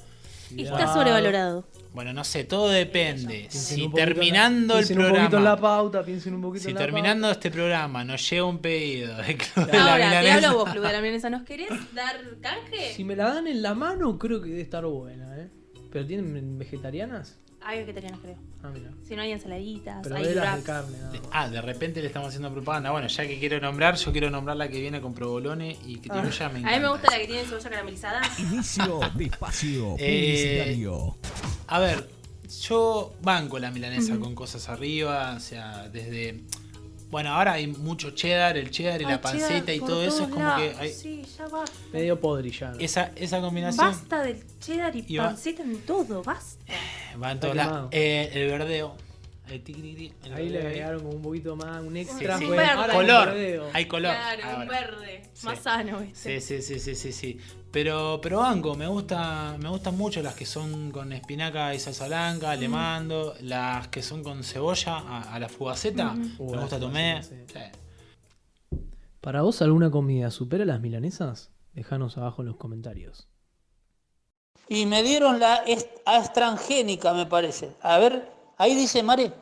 Está 0.56 0.92
sobrevalorado. 0.92 1.64
Bueno, 1.94 2.12
no 2.12 2.24
sé, 2.24 2.42
todo 2.44 2.68
depende. 2.70 3.46
Si 3.50 3.86
la- 3.86 3.92
terminando 3.94 4.78
el 4.78 4.84
un 4.84 4.88
poquito 4.96 5.06
en 5.06 5.14
la 5.14 5.28
programa, 5.30 5.60
pauta, 5.60 6.02
piensen 6.04 6.34
un 6.34 6.42
poquito 6.42 6.64
si 6.64 6.68
en 6.70 6.74
la 6.74 6.80
terminando 6.80 7.30
este 7.30 7.50
programa 7.52 8.04
nos 8.04 8.28
llega 8.28 8.44
un 8.44 8.58
pedido 8.58 9.16
de 9.18 9.36
Club 9.36 9.66
de 9.66 9.72
la 9.78 9.92
Ahora, 9.92 10.06
Milanesa, 10.08 10.34
hablo 10.48 10.58
vos, 10.58 10.70
Club 10.70 10.82
de 10.84 10.92
la 10.92 11.00
Milanesa. 11.00 11.30
¿Nos 11.30 11.42
querés 11.44 11.68
dar 11.94 12.16
canje? 12.40 12.92
Si 12.94 13.04
me 13.04 13.14
la 13.14 13.32
dan 13.32 13.46
en 13.46 13.62
la 13.62 13.74
mano, 13.74 14.18
creo 14.18 14.42
que 14.42 14.48
debe 14.50 14.60
estar 14.62 14.84
buena, 14.84 15.36
¿eh? 15.38 15.48
¿Pero 15.92 16.04
tienen 16.04 16.58
vegetarianas? 16.58 17.38
Hay 17.66 17.78
vegetarianos, 17.78 18.20
creo. 18.20 18.36
Ah, 18.62 18.70
mira. 18.74 18.90
Si 19.08 19.16
no 19.16 19.22
hay 19.22 19.32
ensaladitas, 19.32 20.00
Pero 20.02 20.16
hay 20.16 20.24
de 20.24 20.34
las 20.34 20.44
de 20.44 20.50
wraps. 20.50 20.64
carne, 20.66 20.98
nada 20.98 21.12
más. 21.12 21.20
Ah, 21.32 21.48
de 21.48 21.62
repente 21.62 22.00
le 22.02 22.08
estamos 22.08 22.28
haciendo 22.28 22.52
propaganda. 22.52 22.90
Bueno, 22.90 23.06
ya 23.08 23.26
que 23.26 23.38
quiero 23.38 23.58
nombrar, 23.60 23.94
yo 23.96 24.12
quiero 24.12 24.28
nombrar 24.30 24.56
la 24.58 24.68
que 24.68 24.80
viene 24.80 25.00
con 25.00 25.14
provolone 25.14 25.76
y 25.86 25.96
que 25.98 26.10
tiene 26.10 26.30
ya 26.30 26.48
me 26.50 26.56
A 26.56 26.58
encanta. 26.58 26.76
mí 26.76 26.82
me 26.82 26.88
gusta 26.90 27.10
la 27.10 27.18
que 27.18 27.26
tiene 27.26 27.44
cebolla 27.44 27.70
caramelizada. 27.70 28.20
Inicio 28.38 29.00
de 29.14 29.24
espacio 29.24 29.96
Eh. 29.98 30.66
A 31.66 31.78
ver, 31.78 32.08
yo 32.62 33.14
banco 33.22 33.58
la 33.58 33.70
milanesa 33.70 34.16
con 34.18 34.34
cosas 34.34 34.68
arriba, 34.68 35.34
o 35.36 35.40
sea, 35.40 35.88
desde... 35.88 36.42
Bueno, 37.10 37.30
ahora 37.32 37.52
hay 37.52 37.68
mucho 37.68 38.10
cheddar, 38.10 38.56
el 38.56 38.70
cheddar 38.72 39.00
y 39.00 39.04
Ay, 39.04 39.10
la 39.12 39.20
panceta 39.20 39.66
cheddar 39.66 39.74
y 39.76 39.80
todo 39.80 40.02
eso 40.02 40.24
es 40.24 40.28
como 40.30 40.42
lados. 40.42 40.60
que 40.62 40.76
hay 40.80 40.92
Sí, 40.92 41.22
ya 41.38 41.46
basta. 41.46 41.76
Medio 41.92 42.18
podrillano. 42.20 42.76
esa, 42.80 43.12
esa 43.14 43.40
combinación 43.40 43.86
Basta 43.86 44.22
del 44.22 44.42
cheddar 44.58 44.96
y, 44.96 45.04
Y 45.06 45.16
va- 45.18 45.26
panceta 45.26 45.62
en 45.62 45.78
todo, 45.82 46.24
basta. 46.24 46.64
va 47.22 47.30
en 47.30 47.36
Está 47.36 47.40
todos 47.40 47.56
lados. 47.56 47.72
quemado. 47.72 47.88
Eh, 47.92 48.30
el 48.32 48.48
verdeo, 48.50 48.96
el 49.46 49.62
Ahí 50.32 50.48
le 50.48 50.52
verdeo 50.58 50.66
agregaron 50.68 51.00
como 51.02 51.16
un 51.16 51.22
poquito 51.22 51.54
más, 51.56 51.82
un 51.82 51.96
extra. 51.96 52.38
sí. 52.38 52.46
fue- 52.46 52.56
Verde. 52.56 52.70
ahora 52.72 52.92
hay 52.92 52.98
Color, 52.98 53.70
hay 53.74 53.86
color. 53.86 54.12
Claro, 54.14 54.60
un 54.62 54.68
verde. 54.68 55.22
Sí. 55.34 55.46
Más 55.46 55.58
sano, 55.58 56.00
¿viste? 56.00 56.40
Sí, 56.40 56.62
sí, 56.62 56.62
sí, 56.62 56.80
sí, 56.80 56.94
sí, 56.94 57.12
sí. 57.12 57.38
Pero, 57.70 58.20
pero 58.22 58.38
banco, 58.38 58.74
me 58.74 58.86
gusta, 58.86 59.56
me 59.60 59.68
gustan 59.68 59.96
mucho 59.96 60.22
las 60.22 60.34
que 60.34 60.46
son 60.46 60.90
con 60.90 61.12
espinaca 61.12 61.74
y 61.74 61.78
salsa 61.78 62.06
blanca, 62.06 62.54
le 62.56 62.68
mando, 62.68 63.34
las 63.40 63.88
que 63.88 64.00
son 64.02 64.22
con 64.22 64.42
cebolla 64.44 64.96
a, 64.98 65.34
a 65.34 65.38
la 65.38 65.48
fugaceta, 65.48 66.12
me 66.14 66.28
gusta 66.38 66.78
tomé. 66.80 67.20
¿Para 69.20 69.42
vos 69.42 69.60
alguna 69.62 69.90
comida 69.90 70.30
supera 70.30 70.64
las 70.64 70.80
milanesas? 70.80 71.50
Déjanos 71.72 72.16
abajo 72.18 72.42
en 72.42 72.48
los 72.48 72.56
comentarios. 72.56 73.26
Y 74.68 74.86
me 74.86 75.02
dieron 75.02 75.40
la 75.40 75.56
est- 75.66 75.90
AstraZeneca, 76.06 77.12
me 77.12 77.26
parece. 77.26 77.72
A 77.82 77.98
ver, 77.98 78.30
ahí 78.58 78.74
dice 78.74 79.02
Mare. 79.02 79.32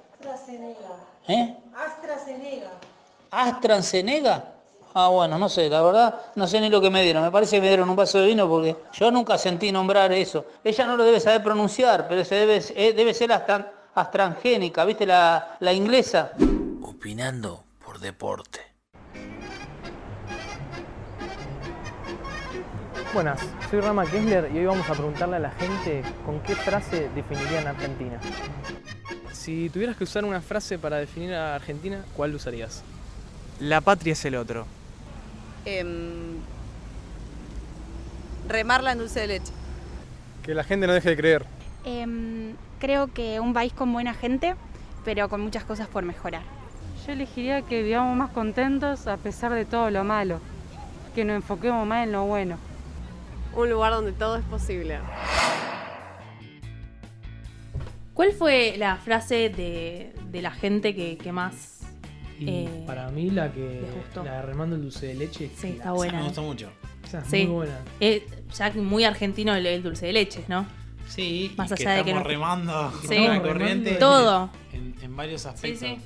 ¿Eh? 1.29 1.57
AstraZeneca. 1.75 2.71
¿AstraZeneca? 3.31 4.45
Ah, 4.95 5.09
bueno, 5.09 5.39
no 5.39 5.49
sé, 5.49 5.71
la 5.71 5.81
verdad, 5.81 6.21
no 6.35 6.47
sé 6.47 6.61
ni 6.61 6.69
lo 6.69 6.81
que 6.81 6.91
me 6.91 7.03
dieron. 7.03 7.23
Me 7.23 7.31
parece 7.31 7.57
que 7.57 7.63
me 7.63 7.69
dieron 7.69 7.89
un 7.89 7.97
vaso 7.97 8.19
de 8.19 8.27
vino 8.27 8.47
porque 8.49 8.77
yo 8.93 9.11
nunca 9.11 9.39
sentí 9.39 9.73
nombrar 9.73 10.13
eso. 10.13 10.45
Ella 10.63 10.85
no 10.87 10.97
lo 10.97 11.05
debe 11.05 11.19
saber 11.19 11.43
pronunciar, 11.43 12.07
pero 12.09 12.25
se 12.25 12.35
debe, 12.35 12.63
eh, 12.77 12.93
debe 12.93 13.15
ser 13.15 13.33
Astra- 13.33 13.73
AstraZeneca, 13.95 14.85
¿viste? 14.85 15.07
La, 15.07 15.57
la 15.61 15.73
inglesa. 15.73 16.33
Opinando 16.83 17.65
por 17.85 18.01
deporte. 18.01 18.61
Buenas, 23.15 23.41
soy 23.71 23.81
Rama 23.81 24.05
Kessler 24.07 24.51
y 24.55 24.59
hoy 24.59 24.67
vamos 24.67 24.89
a 24.89 24.93
preguntarle 24.95 25.37
a 25.37 25.41
la 25.41 25.51
gente 25.53 26.03
con 26.25 26.41
qué 26.41 26.55
frase 26.55 27.11
definirían 27.15 27.67
Argentina. 27.67 28.19
Si 29.43 29.71
tuvieras 29.71 29.97
que 29.97 30.05
usar 30.05 30.25
una 30.25 30.41
frase 30.41 30.79
para 30.79 30.99
definir 30.99 31.35
a 31.35 31.57
Argentina, 31.57 32.05
¿cuál 32.15 32.33
usarías? 32.33 32.85
La 33.59 33.81
patria 33.81 34.13
es 34.13 34.25
el 34.25 34.37
otro. 34.37 34.67
Em, 35.65 36.37
remarla 38.47 38.93
en 38.93 38.99
dulce 38.99 39.19
de 39.19 39.27
leche. 39.27 39.53
Que 40.45 40.55
la 40.55 40.63
gente 40.63 40.87
no 40.87 40.93
deje 40.93 41.09
de 41.09 41.17
creer. 41.17 41.47
Em, 41.85 42.55
creo 42.79 43.09
que 43.09 43.41
un 43.41 43.53
país 43.53 43.73
con 43.73 43.93
buena 43.93 44.15
gente, 44.15 44.55
pero 45.05 45.29
con 45.29 45.41
muchas 45.41 45.65
cosas 45.65 45.89
por 45.89 46.05
mejorar. 46.05 46.43
Yo 47.05 47.13
elegiría 47.13 47.63
que 47.63 47.83
vivamos 47.83 48.17
más 48.17 48.31
contentos 48.31 49.09
a 49.09 49.17
pesar 49.17 49.53
de 49.55 49.65
todo 49.65 49.91
lo 49.91 50.05
malo, 50.05 50.39
que 51.17 51.25
nos 51.25 51.35
enfoquemos 51.35 51.85
más 51.85 52.05
en 52.05 52.13
lo 52.13 52.27
bueno. 52.27 52.59
Un 53.57 53.71
lugar 53.71 53.91
donde 53.91 54.13
todo 54.13 54.37
es 54.37 54.45
posible. 54.45 55.01
¿Cuál 58.15 58.33
fue 58.33 58.75
la 58.77 58.97
frase 58.97 59.49
de, 59.49 60.13
de 60.31 60.43
la 60.43 60.51
gente 60.51 60.95
que, 60.95 61.17
que 61.17 61.33
más... 61.33 61.81
Y 62.39 62.49
Eh, 62.49 62.83
para 62.87 63.09
mí 63.11 63.31
la 63.31 63.53
que 63.53 63.83
la 64.17 64.23
de 64.37 64.43
remando 64.43 64.75
el 64.77 64.83
dulce 64.83 65.07
de 65.09 65.15
leche. 65.15 65.51
Sí, 65.57 65.69
está 65.69 65.83
Esa 65.85 65.93
buena. 65.93 66.19
me 66.19 66.25
gustó 66.25 66.43
mucho. 66.43 66.71
Esa 67.05 67.21
es 67.21 67.27
Sí. 67.29 67.37
muy 67.47 67.55
buena. 67.55 67.79
Eh, 68.01 68.27
ya 68.57 68.73
muy 68.73 69.05
argentino 69.05 69.55
el, 69.55 69.65
el 69.67 69.83
dulce 69.83 70.07
de 70.07 70.13
leche, 70.13 70.45
¿no? 70.49 70.67
Sí, 71.09 71.53
Más 71.57 71.71
y 71.71 71.75
allá 71.75 71.91
de 71.97 72.05
que 72.05 72.19
remando 72.21 72.93
Sí. 73.09 73.27
la 73.29 73.41
corriente 73.43 73.93
Todo. 73.95 74.51
en, 74.73 74.95
en 75.03 75.17
varios 75.17 75.47
aspectos. 75.47 75.81
sí. 75.81 75.97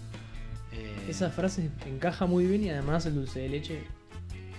Eh, 0.73 1.07
Esa 1.09 1.31
frase 1.31 1.71
encaja 1.87 2.27
muy 2.27 2.45
bien 2.47 2.65
y 2.65 2.71
además 2.71 3.07
el 3.07 3.15
dulce 3.15 3.41
de 3.41 3.49
leche 3.49 3.85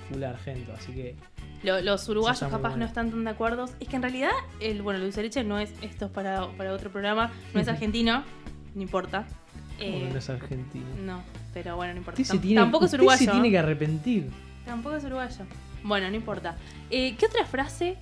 full 0.09 0.23
argento, 0.23 0.73
así 0.73 0.93
que 0.93 1.15
Lo- 1.63 1.81
los 1.81 2.07
uruguayos 2.09 2.39
capaz 2.39 2.75
no 2.77 2.85
están 2.85 3.09
tan 3.11 3.23
de 3.23 3.29
acuerdo. 3.31 3.65
Es 3.79 3.87
que 3.87 3.95
en 3.95 4.01
realidad, 4.03 4.31
el, 4.59 4.81
bueno, 4.81 4.99
de 4.99 5.21
leche 5.21 5.43
no 5.43 5.59
es, 5.59 5.71
esto 5.81 6.05
es 6.05 6.11
para, 6.11 6.47
para 6.51 6.71
otro 6.73 6.91
programa, 6.91 7.31
no 7.53 7.59
es 7.59 7.67
argentino, 7.67 8.23
no 8.75 8.81
importa. 8.81 9.25
Eh, 9.79 10.09
no 10.11 10.17
es 10.17 10.29
argentino. 10.29 10.85
no, 11.05 11.21
pero 11.53 11.75
bueno, 11.75 11.93
no 11.93 11.99
importa. 11.99 12.21
Tiene, 12.39 12.61
tampoco 12.61 12.85
es 12.85 12.93
uruguayo. 12.93 13.25
se 13.25 13.31
tiene 13.31 13.49
que 13.51 13.57
arrepentir. 13.59 14.29
Tampoco 14.65 14.95
es 14.95 15.03
uruguayo. 15.03 15.45
Bueno, 15.83 16.09
no 16.09 16.15
importa. 16.15 16.55
Eh, 16.89 17.15
¿Qué 17.17 17.25
otra 17.27 17.45
frase 17.45 17.97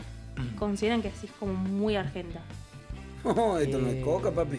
consideran 0.58 1.02
que 1.02 1.10
así 1.10 1.28
es 1.28 1.32
como 1.34 1.54
muy 1.54 1.96
argenta? 1.96 2.42
No, 3.26 3.58
esto 3.60 3.80
no 3.80 3.88
es 3.90 3.96
Eh, 3.96 4.02
coca, 4.02 4.32
papi. 4.32 4.58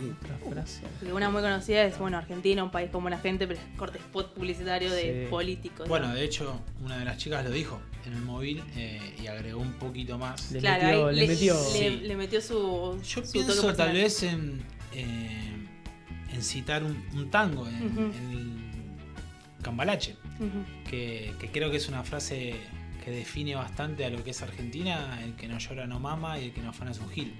Una 1.12 1.30
muy 1.30 1.40
conocida 1.42 1.84
es, 1.84 1.98
bueno, 1.98 2.18
Argentina, 2.18 2.62
un 2.64 2.70
país 2.70 2.90
con 2.90 3.02
buena 3.02 3.18
gente, 3.18 3.46
pero 3.46 3.58
es 3.60 3.78
corte 3.78 3.98
spot 3.98 4.34
publicitario 4.34 4.90
de 4.92 5.24
Sí. 5.24 5.30
políticos. 5.30 5.88
Bueno, 5.88 6.08
¿no? 6.08 6.14
de 6.14 6.24
hecho, 6.24 6.60
una 6.82 6.98
de 6.98 7.04
las 7.04 7.16
chicas 7.18 7.44
lo 7.44 7.50
dijo 7.50 7.80
en 8.04 8.12
el 8.14 8.22
móvil 8.22 8.62
eh, 8.76 9.14
y 9.22 9.26
agregó 9.28 9.60
un 9.60 9.72
poquito 9.74 10.18
más. 10.18 10.50
Le 10.52 10.60
claro, 10.60 10.82
metió- 10.84 11.06
ahí 11.08 11.14
le 11.16 11.22
le, 11.22 11.28
metió- 11.28 11.54
le- 11.54 11.78
Sí. 11.78 11.96
le 12.06 12.16
metió 12.16 12.40
su. 12.40 13.00
Yo 13.02 13.24
su 13.24 13.32
pienso 13.32 13.62
toque 13.62 13.74
tal 13.76 13.92
vez 13.94 14.22
en, 14.22 14.62
eh, 14.94 15.52
en 16.32 16.42
citar 16.42 16.82
un, 16.84 16.96
un 17.14 17.30
tango, 17.30 17.66
en, 17.68 17.86
Ujú. 17.86 18.00
en 18.00 18.30
el 18.32 19.62
Cambalache, 19.62 20.16
Ujú. 20.38 20.88
que, 20.90 21.32
que 21.40 21.48
creo 21.50 21.70
que 21.70 21.76
es 21.78 21.88
una 21.88 22.02
frase 22.04 22.54
que 23.04 23.10
define 23.10 23.54
bastante 23.54 24.04
a 24.04 24.10
lo 24.10 24.22
que 24.24 24.30
es 24.30 24.42
Argentina, 24.42 25.20
el 25.24 25.34
que 25.34 25.46
no 25.48 25.58
llora 25.58 25.86
no 25.86 26.00
mama 26.00 26.38
y 26.40 26.46
el 26.46 26.52
que 26.52 26.60
no 26.60 26.70
afana 26.70 26.90
es 26.90 26.98
un 26.98 27.08
gil. 27.10 27.34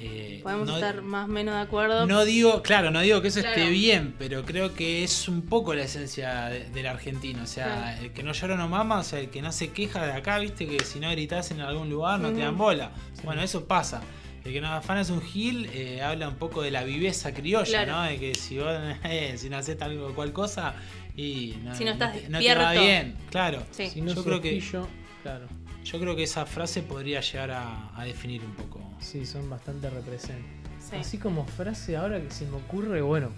Eh, 0.00 0.40
Podemos 0.44 0.68
no- 0.68 0.74
estar 0.76 1.02
más 1.02 1.24
o 1.28 1.32
menos 1.32 1.54
de 1.56 1.60
acuerdo. 1.60 2.06
No 2.06 2.24
digo, 2.24 2.62
claro, 2.62 2.90
no 2.92 3.00
digo 3.00 3.20
que 3.20 3.28
eso 3.28 3.40
esté 3.40 3.68
bien, 3.68 4.14
pero 4.18 4.44
creo 4.44 4.72
que 4.74 5.02
es 5.02 5.28
un 5.28 5.42
poco 5.42 5.74
la 5.74 5.82
esencia 5.82 6.46
de- 6.46 6.70
del 6.70 6.86
argentino. 6.86 7.42
O 7.42 7.46
sea, 7.46 7.98
el 8.00 8.12
que 8.12 8.22
no 8.22 8.32
llora 8.32 8.56
no 8.56 8.68
mama, 8.68 8.98
o 9.00 9.02
sea, 9.02 9.18
el 9.18 9.28
que 9.28 9.42
no 9.42 9.50
se 9.50 9.70
queja 9.70 10.06
de 10.06 10.12
acá, 10.12 10.38
viste, 10.38 10.66
que 10.68 10.84
si 10.84 11.00
no 11.00 11.10
gritas 11.10 11.50
en 11.50 11.60
algún 11.60 11.90
lugar 11.90 12.20
no 12.20 12.30
te 12.32 12.40
dan 12.40 12.56
bola. 12.56 12.92
Bueno, 13.24 13.42
eso 13.42 13.66
pasa. 13.66 14.00
El 14.44 14.52
que 14.52 14.60
no 14.60 14.68
afana 14.72 15.00
es 15.00 15.10
un 15.10 15.20
gil, 15.20 15.68
eh, 15.74 16.00
habla 16.00 16.28
un 16.28 16.36
poco 16.36 16.62
de 16.62 16.70
la 16.70 16.84
viveza 16.84 17.34
criolla, 17.34 17.84
Claro. 17.84 17.92
¿no? 17.92 18.02
De 18.04 18.18
que 18.18 18.34
si 18.36 18.56
vos 18.58 18.68
eh, 19.04 19.34
si 19.36 19.50
no 19.50 19.56
haces 19.58 19.76
tal 19.76 19.98
o 20.00 20.14
cual 20.14 20.32
cosa 20.32 20.74
y 21.16 21.56
no, 21.64 21.74
Si 21.74 21.84
no 21.84 21.90
estás 21.90 22.12
te, 22.14 22.28
no 22.28 22.38
te 22.38 22.54
va 22.54 22.72
bien. 22.72 23.16
Claro. 23.30 23.64
Sí. 23.72 23.88
Si 23.90 24.00
no 24.00 24.14
Yo 24.14 24.22
creo 24.24 24.40
que- 24.40 24.50
pillo, 24.52 24.86
claro. 25.24 25.48
Yo 25.90 25.98
creo 25.98 26.14
que 26.16 26.24
esa 26.24 26.44
frase 26.44 26.82
podría 26.82 27.20
llegar 27.20 27.50
a, 27.50 27.90
a 27.98 28.04
definir 28.04 28.42
un 28.44 28.52
poco. 28.52 28.80
Sí, 29.00 29.24
son 29.24 29.48
bastante 29.48 29.88
representativos. 29.88 30.84
Sí. 30.90 30.96
Así 30.96 31.18
como 31.18 31.46
frase 31.46 31.96
ahora 31.96 32.20
que 32.20 32.30
se 32.30 32.46
me 32.46 32.56
ocurre, 32.56 33.00
bueno, 33.00 33.30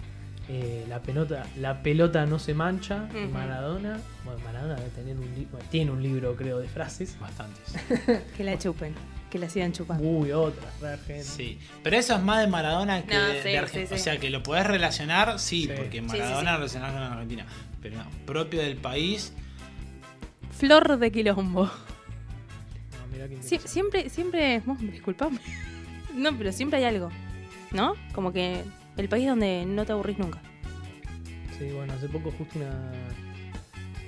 eh, 0.49 0.85
la 0.89 1.01
pelota, 1.01 1.45
la 1.57 1.81
pelota 1.81 2.25
no 2.25 2.39
se 2.39 2.53
mancha, 2.53 3.05
de. 3.13 3.25
Maradona, 3.27 3.99
bueno, 4.25 4.39
Maradona 4.43 4.75
debe 4.75 4.89
tener 4.89 5.17
un 5.17 5.33
libro, 5.35 5.59
tiene 5.69 5.91
un 5.91 6.03
libro 6.03 6.35
creo 6.35 6.59
de 6.59 6.67
frases. 6.67 7.17
Bastantes. 7.19 7.73
Que 8.35 8.43
la 8.43 8.57
chupen. 8.57 8.93
Que 9.29 9.39
la 9.39 9.47
sigan 9.47 9.71
chupando. 9.71 10.03
Uy, 10.05 10.33
otra, 10.33 10.67
argenta. 10.91 11.23
Sí, 11.23 11.57
pero 11.83 11.95
eso 11.95 12.15
es 12.15 12.21
más 12.21 12.41
de 12.41 12.47
Maradona 12.47 13.03
que 13.03 13.13
No, 13.15 13.27
de, 13.27 13.41
sí, 13.41 13.49
de 13.49 13.57
Argentina. 13.59 13.87
sí, 13.87 13.95
sí. 13.95 14.01
O 14.01 14.03
sea, 14.03 14.19
que 14.19 14.29
lo 14.29 14.43
podés 14.43 14.67
relacionar, 14.67 15.39
sí, 15.39 15.63
Sí. 15.63 15.71
porque 15.73 15.99
sí, 15.99 16.05
Maradona 16.05 16.57
relacionás 16.57 16.91
con 16.91 17.01
Argentina. 17.01 17.45
Pero 17.81 17.95
no, 17.97 18.05
propio 18.25 18.61
del 18.61 18.75
país, 18.75 19.31
Flor 20.57 20.97
de 20.99 21.11
quilombo. 21.11 21.71
Sie- 23.41 23.59
siempre, 23.67 24.09
siempre. 24.09 24.61
oh, 24.67 24.75
disculpame. 24.79 25.39
No, 26.15 26.37
pero 26.37 26.51
siempre 26.51 26.79
hay 26.79 26.83
algo. 26.85 27.09
¿No? 27.71 27.93
Como 28.13 28.33
que 28.33 28.63
el 28.97 29.07
país 29.07 29.25
donde 29.27 29.65
no 29.65 29.85
te 29.85 29.93
aburrís 29.93 30.17
nunca. 30.17 30.41
Sí, 31.57 31.69
bueno, 31.73 31.93
hace 31.93 32.09
poco 32.09 32.31
justo 32.31 32.59
una, 32.59 32.91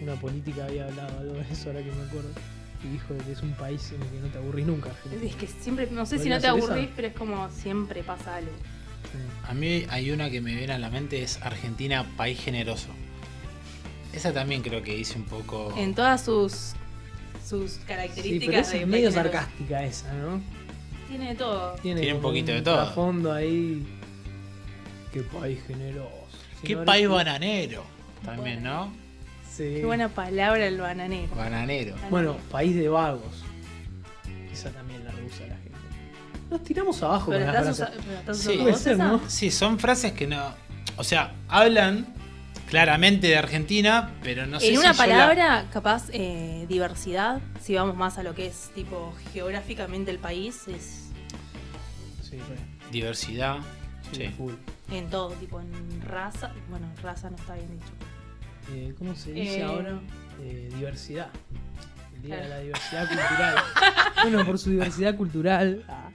una 0.01 0.15
política 0.20 0.65
había 0.65 0.86
hablado 0.88 1.17
algo 1.20 1.34
de 1.36 1.41
eso, 1.50 1.70
ahora 1.70 1.82
que 1.82 1.91
me 1.91 2.03
acuerdo. 2.03 2.29
Y 2.84 2.88
dijo 2.89 3.15
que 3.25 3.32
es 3.32 3.41
un 3.41 3.53
país 3.53 3.89
en 3.93 4.01
el 4.01 4.10
que 4.10 4.20
no 4.20 4.27
te 4.27 4.38
aburrís 4.38 4.65
nunca. 4.65 4.89
Es 5.24 5.36
que 5.38 5.48
siempre, 5.48 5.88
no 5.91 6.05
sé 6.05 6.17
si 6.20 6.27
¿Podría 6.29 6.36
no 6.36 6.41
te 6.41 6.48
esa? 6.48 6.74
aburrís, 6.74 6.89
pero 6.93 7.08
es 7.08 7.13
como 7.13 7.50
siempre 7.51 8.03
pasa 8.03 8.36
algo. 8.36 8.51
Sí. 8.51 9.17
a 9.50 9.53
mí 9.53 9.86
hay 9.89 10.12
una 10.12 10.29
que 10.29 10.41
me 10.41 10.53
viene 10.55 10.74
a 10.74 10.79
la 10.79 10.89
mente, 10.89 11.24
es 11.24 11.41
Argentina, 11.41 12.05
país 12.17 12.38
generoso. 12.41 12.89
Esa 14.12 14.34
también 14.34 14.62
creo 14.62 14.82
que 14.84 14.98
hice 14.98 15.17
un 15.17 15.24
poco... 15.25 15.74
En 15.77 15.96
todas 15.96 16.25
sus 16.25 16.74
sus 17.46 17.72
Sí, 17.74 17.80
características 17.88 18.48
pero 18.50 18.60
es 18.62 18.72
de 18.72 18.86
medio 18.86 19.10
país 19.10 19.16
generoso. 19.16 19.38
sarcástica 19.40 19.84
esa, 19.84 20.14
¿no? 20.14 20.42
Tiene 21.10 21.30
de 21.30 21.36
todo. 21.36 21.74
Tiene 21.76 22.14
un 22.14 22.22
poquito 22.22 22.52
de 22.52 22.62
todo. 22.62 22.76
trasfondo 22.84 23.32
ahí. 23.34 23.86
Qué 25.12 25.22
país 25.22 25.60
generoso. 25.68 26.10
Qué 26.64 26.78
país 26.78 27.08
bananero. 27.08 27.84
También, 28.26 28.64
¿no? 28.64 28.92
Sí. 29.52 29.76
Qué 29.76 29.86
buena 29.86 30.10
palabra 30.10 30.66
el 30.66 30.80
bananero. 30.80 31.36
Bananero. 31.36 31.96
Bueno, 32.10 32.38
país 32.50 32.76
de 32.76 32.88
vagos. 32.90 33.44
Esa 34.52 34.72
también 34.72 35.04
la 35.04 35.12
reusa 35.12 35.42
la 35.48 35.56
gente. 35.58 35.70
Nos 36.50 36.64
tiramos 36.64 37.04
abajo 37.04 37.32
Pero 37.32 37.46
con 37.46 37.54
las 37.54 37.64
frases. 37.78 37.96
usa- 38.00 38.24
pero 38.26 39.20
Sí. 39.20 39.28
Sí, 39.28 39.52
son 39.52 39.78
frases 39.78 40.14
que 40.14 40.26
no. 40.26 40.54
O 40.98 41.04
sea, 41.04 41.34
hablan 41.48 42.08
claramente 42.74 43.27
de 43.27 43.38
Argentina, 43.38 44.10
pero 44.24 44.48
no 44.48 44.60
sé 44.60 44.70
en 44.70 44.74
si 44.74 44.77
una 44.80 44.94
la- 44.94 44.98
palabra, 44.98 45.65
capaz, 45.72 46.10
eh, 46.12 46.65
diversidad, 46.68 47.39
si 47.62 47.75
vamos 47.75 47.96
más 47.96 48.18
a 48.18 48.24
lo 48.24 48.34
que 48.34 48.48
es 48.48 48.72
tipo 48.74 49.13
geográficamente 49.32 50.10
el 50.10 50.18
país, 50.18 50.68
es 50.68 51.10
Sí, 52.24 52.38
re. 52.39 52.58
Diversidad. 52.92 53.58
Sí, 54.12 54.24
Sí. 54.25 54.27
full. 54.36 54.53
en 54.92 55.08
todo, 55.10 55.30
tipo 55.36 55.60
en 55.62 56.01
raza, 56.01 56.51
bueno, 56.70 56.88
raza 57.01 57.30
no 57.30 57.36
está 57.38 57.53
bien 57.56 57.70
dicho. 57.72 57.92
Eh, 58.74 58.94
¿Cómo 58.98 59.15
se 59.15 59.34
dice 59.34 59.60
Eh, 59.60 59.63
ahora? 59.63 60.00
Eh, 60.42 60.70
diversidad. 60.75 61.30
El 62.15 62.22
Día 62.24 62.38
de 62.38 62.50
la 62.50 62.60
Diversidad 62.60 63.08
Cultural. 63.08 63.56
bueno, 64.24 64.46
por 64.46 64.58
su 64.60 64.70
diversidad 64.72 65.15
cultural. 65.15 65.84
ah, 65.88 66.10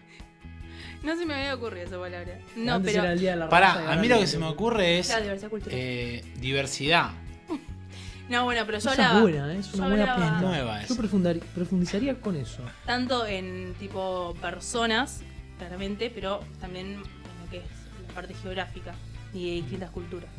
No 1.02 1.16
se 1.16 1.24
me 1.26 1.34
había 1.34 1.54
ocurrido 1.54 1.86
esa 1.86 1.98
palabra. 1.98 2.38
No, 2.56 2.74
antes 2.74 2.92
pero 2.92 3.04
era 3.04 3.12
el 3.12 3.20
Día 3.20 3.30
de 3.32 3.36
la 3.36 3.46
Raza 3.46 3.56
y 3.70 3.84
Pará, 3.84 3.92
a 3.92 3.96
mí 3.96 4.08
lo 4.08 4.18
que 4.18 4.26
se 4.26 4.38
me 4.38 4.44
la- 4.46 4.50
ocurre 4.50 4.98
es 4.98 5.08
la 5.08 5.20
diversidad 5.20 5.48
cultural. 5.50 5.78
eh, 5.80 6.24
diversidad. 6.40 7.10
no, 8.28 8.44
bueno, 8.44 8.62
pero 8.66 8.78
yo 8.78 8.90
Esa 8.90 9.14
es 9.16 9.20
buena, 9.22 9.54
¿eh? 9.54 9.58
es 9.58 9.70
yo 9.72 9.78
una 9.78 9.88
buena 9.88 10.12
hablaba 10.14 10.30
pista. 10.32 10.40
Nueva 10.48 10.78
Yo 10.80 10.94
esa. 10.94 11.02
profundari- 11.02 11.40
profundizaría 11.54 12.14
con 12.20 12.36
eso. 12.36 12.62
tanto 12.84 13.26
en 13.26 13.74
tipo 13.78 14.34
personas, 14.40 15.20
claramente, 15.58 16.10
pero 16.14 16.40
también 16.60 16.86
en 16.94 17.00
lo 17.00 17.50
que 17.50 17.58
es 17.58 17.64
la 18.08 18.14
parte 18.14 18.34
geográfica 18.34 18.94
y 19.32 19.48
de 19.50 19.54
distintas 19.56 19.90
culturas. 19.90 20.30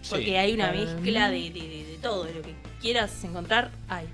Sí, 0.00 0.10
Porque 0.10 0.38
hay 0.38 0.54
una 0.54 0.68
Para 0.68 0.78
mezcla 0.78 1.28
de, 1.30 1.38
de- 1.50 1.50
de- 1.50 1.84
de 1.92 1.98
todo, 2.00 2.24
de 2.24 2.32
lo 2.34 2.40
que 2.42 2.54
quieras 2.80 3.12
encontrar, 3.24 3.70
hay. 3.88 4.06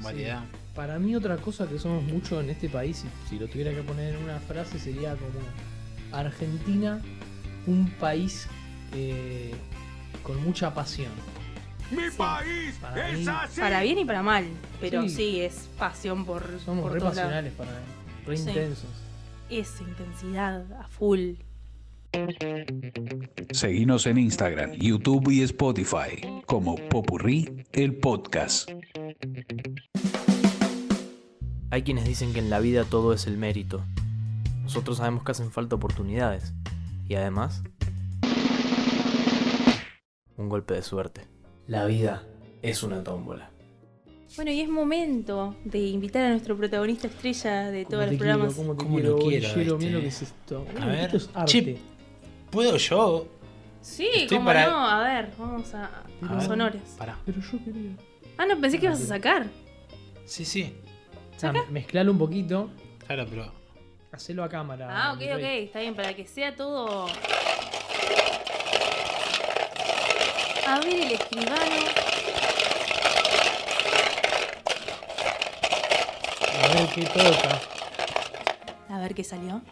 variedad. 0.00 0.42
Para 0.74 0.98
mí 0.98 1.14
otra 1.14 1.36
cosa 1.36 1.68
que 1.68 1.78
somos 1.78 2.02
mucho 2.04 2.40
en 2.40 2.50
este 2.50 2.68
país, 2.68 2.98
si, 2.98 3.28
si 3.28 3.38
lo 3.38 3.46
tuviera 3.46 3.72
que 3.72 3.82
poner 3.82 4.14
en 4.14 4.22
una 4.24 4.38
frase, 4.40 4.78
sería 4.78 5.14
como 5.16 5.38
Argentina, 6.12 7.00
un 7.66 7.90
país 8.00 8.46
eh, 8.94 9.52
con 10.22 10.42
mucha 10.42 10.72
pasión. 10.72 11.12
¡Mi 11.90 12.10
país 12.16 12.74
Para 12.80 13.10
es 13.10 13.18
mí- 13.18 13.26
así! 13.28 13.60
Para 13.60 13.82
bien 13.82 13.98
y 13.98 14.04
para 14.06 14.22
mal, 14.22 14.46
pero 14.80 15.02
Sí. 15.02 15.08
sí, 15.10 15.40
es 15.42 15.68
pasión 15.78 16.24
por, 16.24 16.42
Somos 16.64 16.84
por 16.84 16.92
re 16.94 17.00
lados. 17.00 17.16
pasionales 17.16 17.52
para 17.52 17.70
re 18.26 18.36
Sí. 18.36 18.48
intensos. 18.48 18.88
Es 19.50 19.78
intensidad 19.80 20.64
a 20.80 20.88
full. 20.88 21.32
Seguinos 23.52 24.06
en 24.06 24.18
Instagram, 24.18 24.72
YouTube 24.72 25.30
y 25.30 25.42
Spotify 25.42 26.42
como 26.46 26.76
Popurrí 26.76 27.64
el 27.72 27.94
podcast. 27.96 28.70
Hay 31.72 31.84
quienes 31.84 32.04
dicen 32.04 32.34
que 32.34 32.38
en 32.38 32.50
la 32.50 32.60
vida 32.60 32.84
todo 32.84 33.14
es 33.14 33.26
el 33.26 33.38
mérito. 33.38 33.82
Nosotros 34.62 34.98
sabemos 34.98 35.24
que 35.24 35.32
hacen 35.32 35.50
falta 35.50 35.74
oportunidades. 35.76 36.52
Y 37.08 37.14
además, 37.14 37.62
un 40.36 40.50
golpe 40.50 40.74
de 40.74 40.82
suerte. 40.82 41.22
La 41.66 41.86
vida 41.86 42.24
es 42.60 42.82
una 42.82 43.02
tómbola. 43.02 43.50
Bueno, 44.36 44.50
y 44.50 44.60
es 44.60 44.68
momento 44.68 45.56
de 45.64 45.78
invitar 45.78 46.24
a 46.24 46.28
nuestro 46.28 46.58
protagonista 46.58 47.06
estrella 47.06 47.70
de 47.70 47.86
todos 47.86 48.04
te 48.04 48.10
los 48.12 48.20
quiero, 48.20 48.32
programas. 48.38 48.54
cómo 48.54 48.76
te 48.76 48.84
¿Cómo 48.84 48.94
quiero, 48.96 49.10
lo 49.10 49.16
quiero, 49.16 49.48
bolillero, 49.48 49.72
este? 49.76 49.84
mira 49.86 49.96
lo 49.96 50.00
que 50.02 50.08
es 50.08 50.22
esto. 50.22 50.66
A 50.78 50.86
ver. 50.86 51.00
esto 51.04 51.16
es 51.16 51.30
arte. 51.32 51.52
Che, 51.64 51.78
¿puedo 52.50 52.76
yo? 52.76 53.28
Sí, 53.80 54.08
Estoy 54.14 54.36
cómo 54.36 54.46
para- 54.50 54.70
no, 54.70 54.86
a 54.86 55.02
ver, 55.02 55.32
vamos 55.38 55.72
a, 55.74 55.84
a 55.86 56.02
A 56.28 56.34
los 56.34 56.42
ver, 56.44 56.52
honores. 56.52 56.82
Pará. 56.98 57.18
Pero 57.24 57.40
yo 57.40 57.58
quería. 57.64 57.96
Ah, 58.36 58.44
no, 58.44 58.60
pensé 58.60 58.78
que 58.78 58.84
ibas 58.86 59.00
a 59.00 59.06
sacar. 59.06 59.46
Sí, 60.26 60.44
sí. 60.44 60.74
Ah, 61.42 61.52
mezclalo 61.70 62.12
un 62.12 62.18
poquito. 62.18 62.70
Claro, 63.06 63.26
pero. 63.28 63.52
Hacelo 64.12 64.44
a 64.44 64.48
cámara. 64.48 64.88
Ah, 64.90 65.12
ok, 65.14 65.20
rey. 65.20 65.32
ok, 65.32 65.66
está 65.66 65.80
bien, 65.80 65.94
para 65.94 66.14
que 66.14 66.26
sea 66.26 66.54
todo. 66.54 67.06
A 70.66 70.80
ver 70.80 71.00
el 71.00 71.12
escribano. 71.12 71.52
A 76.62 76.68
ver 76.74 76.88
qué 76.94 77.02
toca. 77.04 77.60
A 78.90 78.98
ver 79.00 79.14
qué 79.14 79.24
salió. 79.24 79.62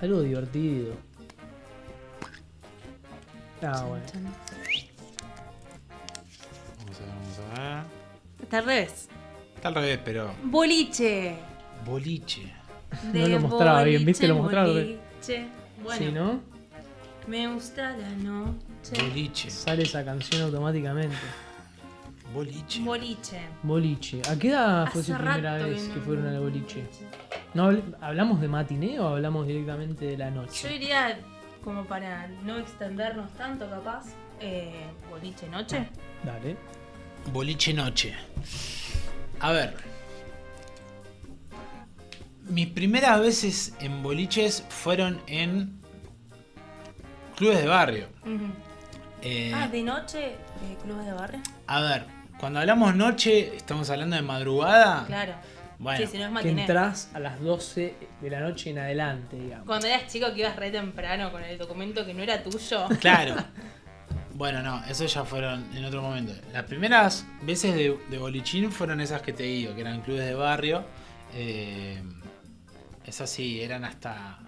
Algo 0.00 0.20
divertido. 0.20 0.94
Ah, 3.62 3.84
bueno. 3.88 4.04
Vamos 6.78 7.00
a 7.00 7.04
ver, 7.04 7.14
vamos 7.14 7.38
a 7.38 7.60
ver. 7.60 7.84
Está 8.42 8.58
al 8.58 8.64
revés. 8.64 9.08
Está 9.58 9.68
al 9.70 9.74
revés, 9.74 9.98
pero. 10.04 10.30
Boliche. 10.44 11.34
Boliche. 11.84 12.42
De 13.12 13.22
No 13.22 13.26
lo 13.28 13.40
mostraba 13.48 13.82
bien, 13.82 14.04
¿viste? 14.04 14.28
Lo 14.28 14.36
mostraba. 14.36 14.68
boliche. 14.68 15.48
Bueno, 15.82 15.98
Sí, 16.06 16.12
¿no? 16.12 16.40
me 17.26 17.52
gusta 17.52 17.96
la 17.96 18.08
noche. 18.10 19.02
Boliche. 19.02 19.50
Sale 19.50 19.82
esa 19.82 20.04
canción 20.04 20.42
automáticamente. 20.42 21.16
Boliche. 22.32 22.80
Boliche. 22.82 23.40
Boliche. 23.64 24.22
¿A 24.30 24.38
qué 24.38 24.50
edad 24.50 24.86
fue 24.92 25.00
Hace 25.00 25.12
su 25.12 25.18
primera 25.18 25.58
que 25.58 25.64
vez 25.64 25.88
no- 25.88 25.94
que 25.94 26.00
fueron 26.02 26.26
al 26.28 26.38
boliche? 26.40 26.84
¿No 27.54 27.72
habl- 27.72 27.96
¿Hablamos 28.00 28.40
de 28.40 28.46
matiné 28.48 29.00
o 29.00 29.08
hablamos 29.08 29.44
directamente 29.48 30.04
de 30.04 30.18
la 30.18 30.28
Yo 30.28 30.34
noche? 30.36 30.76
iría 30.76 31.18
como 31.64 31.84
para 31.84 32.28
no 32.44 32.58
extendernos 32.58 33.32
tanto, 33.32 33.68
capaz. 33.68 34.04
Eh, 34.40 34.84
boliche 35.10 35.48
noche. 35.48 35.88
Dale. 36.22 36.56
Boliche 37.32 37.74
noche. 37.74 38.14
A 39.40 39.52
ver. 39.52 39.74
Mis 42.48 42.66
primeras 42.68 43.20
veces 43.20 43.74
en 43.80 44.02
boliches 44.02 44.64
fueron 44.70 45.20
en 45.26 45.78
clubes 47.36 47.60
de 47.60 47.66
barrio. 47.68 48.06
Eh, 49.22 49.52
Ah, 49.54 49.68
de 49.68 49.82
noche, 49.82 50.36
clubes 50.82 51.04
de 51.06 51.12
barrio. 51.12 51.40
a 51.66 51.80
ver, 51.82 52.04
cuando 52.40 52.60
hablamos 52.60 52.94
noche, 52.94 53.54
estamos 53.56 53.90
hablando 53.90 54.16
de 54.16 54.22
madrugada. 54.22 55.04
Claro. 55.06 55.34
Bueno, 55.78 55.98
sí, 56.04 56.10
si 56.10 56.18
no 56.18 56.36
es 56.36 56.42
Que 56.42 56.48
entras 56.50 57.08
a 57.14 57.20
las 57.20 57.40
12 57.40 57.94
de 58.20 58.30
la 58.30 58.40
noche 58.40 58.70
en 58.70 58.78
adelante, 58.78 59.36
digamos. 59.36 59.66
Cuando 59.66 59.86
eras 59.86 60.06
chico 60.10 60.32
que 60.34 60.40
ibas 60.40 60.56
re 60.56 60.70
temprano 60.72 61.30
con 61.30 61.44
el 61.44 61.56
documento 61.56 62.04
que 62.04 62.14
no 62.14 62.22
era 62.22 62.42
tuyo. 62.42 62.88
Claro. 63.00 63.36
Bueno, 64.38 64.62
no, 64.62 64.84
eso 64.86 65.04
ya 65.04 65.24
fueron 65.24 65.68
en 65.76 65.84
otro 65.84 66.00
momento. 66.00 66.32
Las 66.52 66.62
primeras 66.64 67.26
veces 67.42 67.74
de, 67.74 67.98
de 68.08 68.18
bolichín 68.18 68.70
fueron 68.70 69.00
esas 69.00 69.20
que 69.20 69.32
te 69.32 69.42
digo, 69.42 69.74
que 69.74 69.80
eran 69.80 70.00
clubes 70.00 70.24
de 70.26 70.34
barrio. 70.34 70.84
Eh, 71.34 72.00
esas 73.04 73.28
sí, 73.28 73.60
eran 73.60 73.84
hasta. 73.84 74.38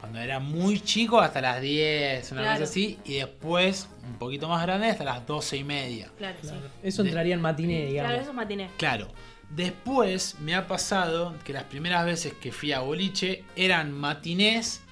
Cuando 0.00 0.18
era 0.18 0.38
muy 0.38 0.80
chico, 0.80 1.18
hasta 1.18 1.40
las 1.40 1.62
10, 1.62 2.32
una 2.32 2.42
Claro. 2.42 2.60
cosa 2.60 2.70
así. 2.70 2.98
Y 3.06 3.14
después, 3.14 3.88
un 4.06 4.18
poquito 4.18 4.48
más 4.50 4.60
grande, 4.60 4.88
hasta 4.90 5.02
las 5.02 5.26
12 5.26 5.56
y 5.56 5.64
media. 5.64 6.10
Claro, 6.18 6.36
sí. 6.42 6.50
Eso 6.82 7.02
De- 7.02 7.08
entraría 7.08 7.34
en 7.34 7.40
matiné, 7.40 7.86
digamos. 7.86 8.10
Claro, 8.10 8.20
eso 8.22 8.30
es 8.32 8.36
matiné. 8.36 8.68
Claro. 8.76 9.08
Después 9.48 10.36
me 10.40 10.54
ha 10.54 10.66
pasado 10.66 11.34
que 11.44 11.54
las 11.54 11.64
primeras 11.64 12.04
veces 12.04 12.34
que 12.34 12.52
fui 12.52 12.72
a 12.72 12.80
boliche 12.80 13.44
eran 13.56 13.92
matinés 13.92 14.82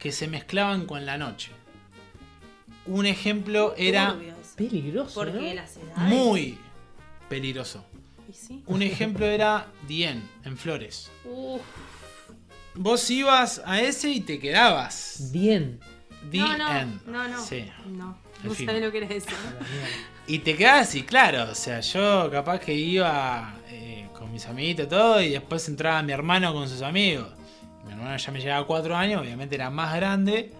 que 0.00 0.10
se 0.10 0.26
mezclaban 0.26 0.84
con 0.86 1.06
la 1.06 1.16
noche. 1.16 1.52
Un 2.86 3.06
ejemplo 3.06 3.74
era 3.76 4.16
eso. 4.20 4.54
Peligroso, 4.56 5.14
Porque 5.20 5.32
¿no? 5.48 5.54
las 5.54 5.76
edades. 5.76 5.96
muy 6.14 6.58
peligroso. 7.28 7.84
Y 8.28 8.32
sí. 8.32 8.62
Un 8.66 8.82
ejemplo 8.82 9.26
era 9.26 9.66
Dien, 9.86 10.22
en 10.44 10.56
Flores. 10.56 11.10
Uf. 11.24 11.60
Vos 12.74 13.10
ibas 13.10 13.62
a 13.64 13.80
ese 13.80 14.10
y 14.10 14.20
te 14.20 14.38
quedabas. 14.38 15.30
Bien. 15.32 15.80
The 16.30 16.38
No, 16.38 16.56
no, 16.58 16.78
End. 16.78 17.06
no, 17.06 17.28
no. 17.28 17.42
Sí. 17.42 17.64
No, 17.86 18.18
no 18.44 18.54
sabes 18.54 18.82
lo 18.82 18.90
que 18.90 18.98
eres 18.98 19.08
decir. 19.10 19.34
Y 20.26 20.40
te 20.40 20.56
quedas 20.56 20.94
y 20.94 21.02
claro, 21.02 21.50
o 21.50 21.54
sea, 21.54 21.80
yo 21.80 22.28
capaz 22.30 22.58
que 22.60 22.74
iba 22.74 23.54
eh, 23.68 24.08
con 24.12 24.32
mis 24.32 24.44
amiguitos 24.46 24.86
y 24.86 24.88
todo 24.88 25.20
y 25.22 25.30
después 25.30 25.68
entraba 25.68 26.02
mi 26.02 26.12
hermano 26.12 26.52
con 26.52 26.68
sus 26.68 26.82
amigos. 26.82 27.28
Mi 27.84 27.92
hermano 27.92 28.16
ya 28.16 28.32
me 28.32 28.40
llevaba 28.40 28.66
cuatro 28.66 28.96
años, 28.96 29.20
obviamente 29.22 29.54
era 29.54 29.70
más 29.70 29.94
grande. 29.94 30.52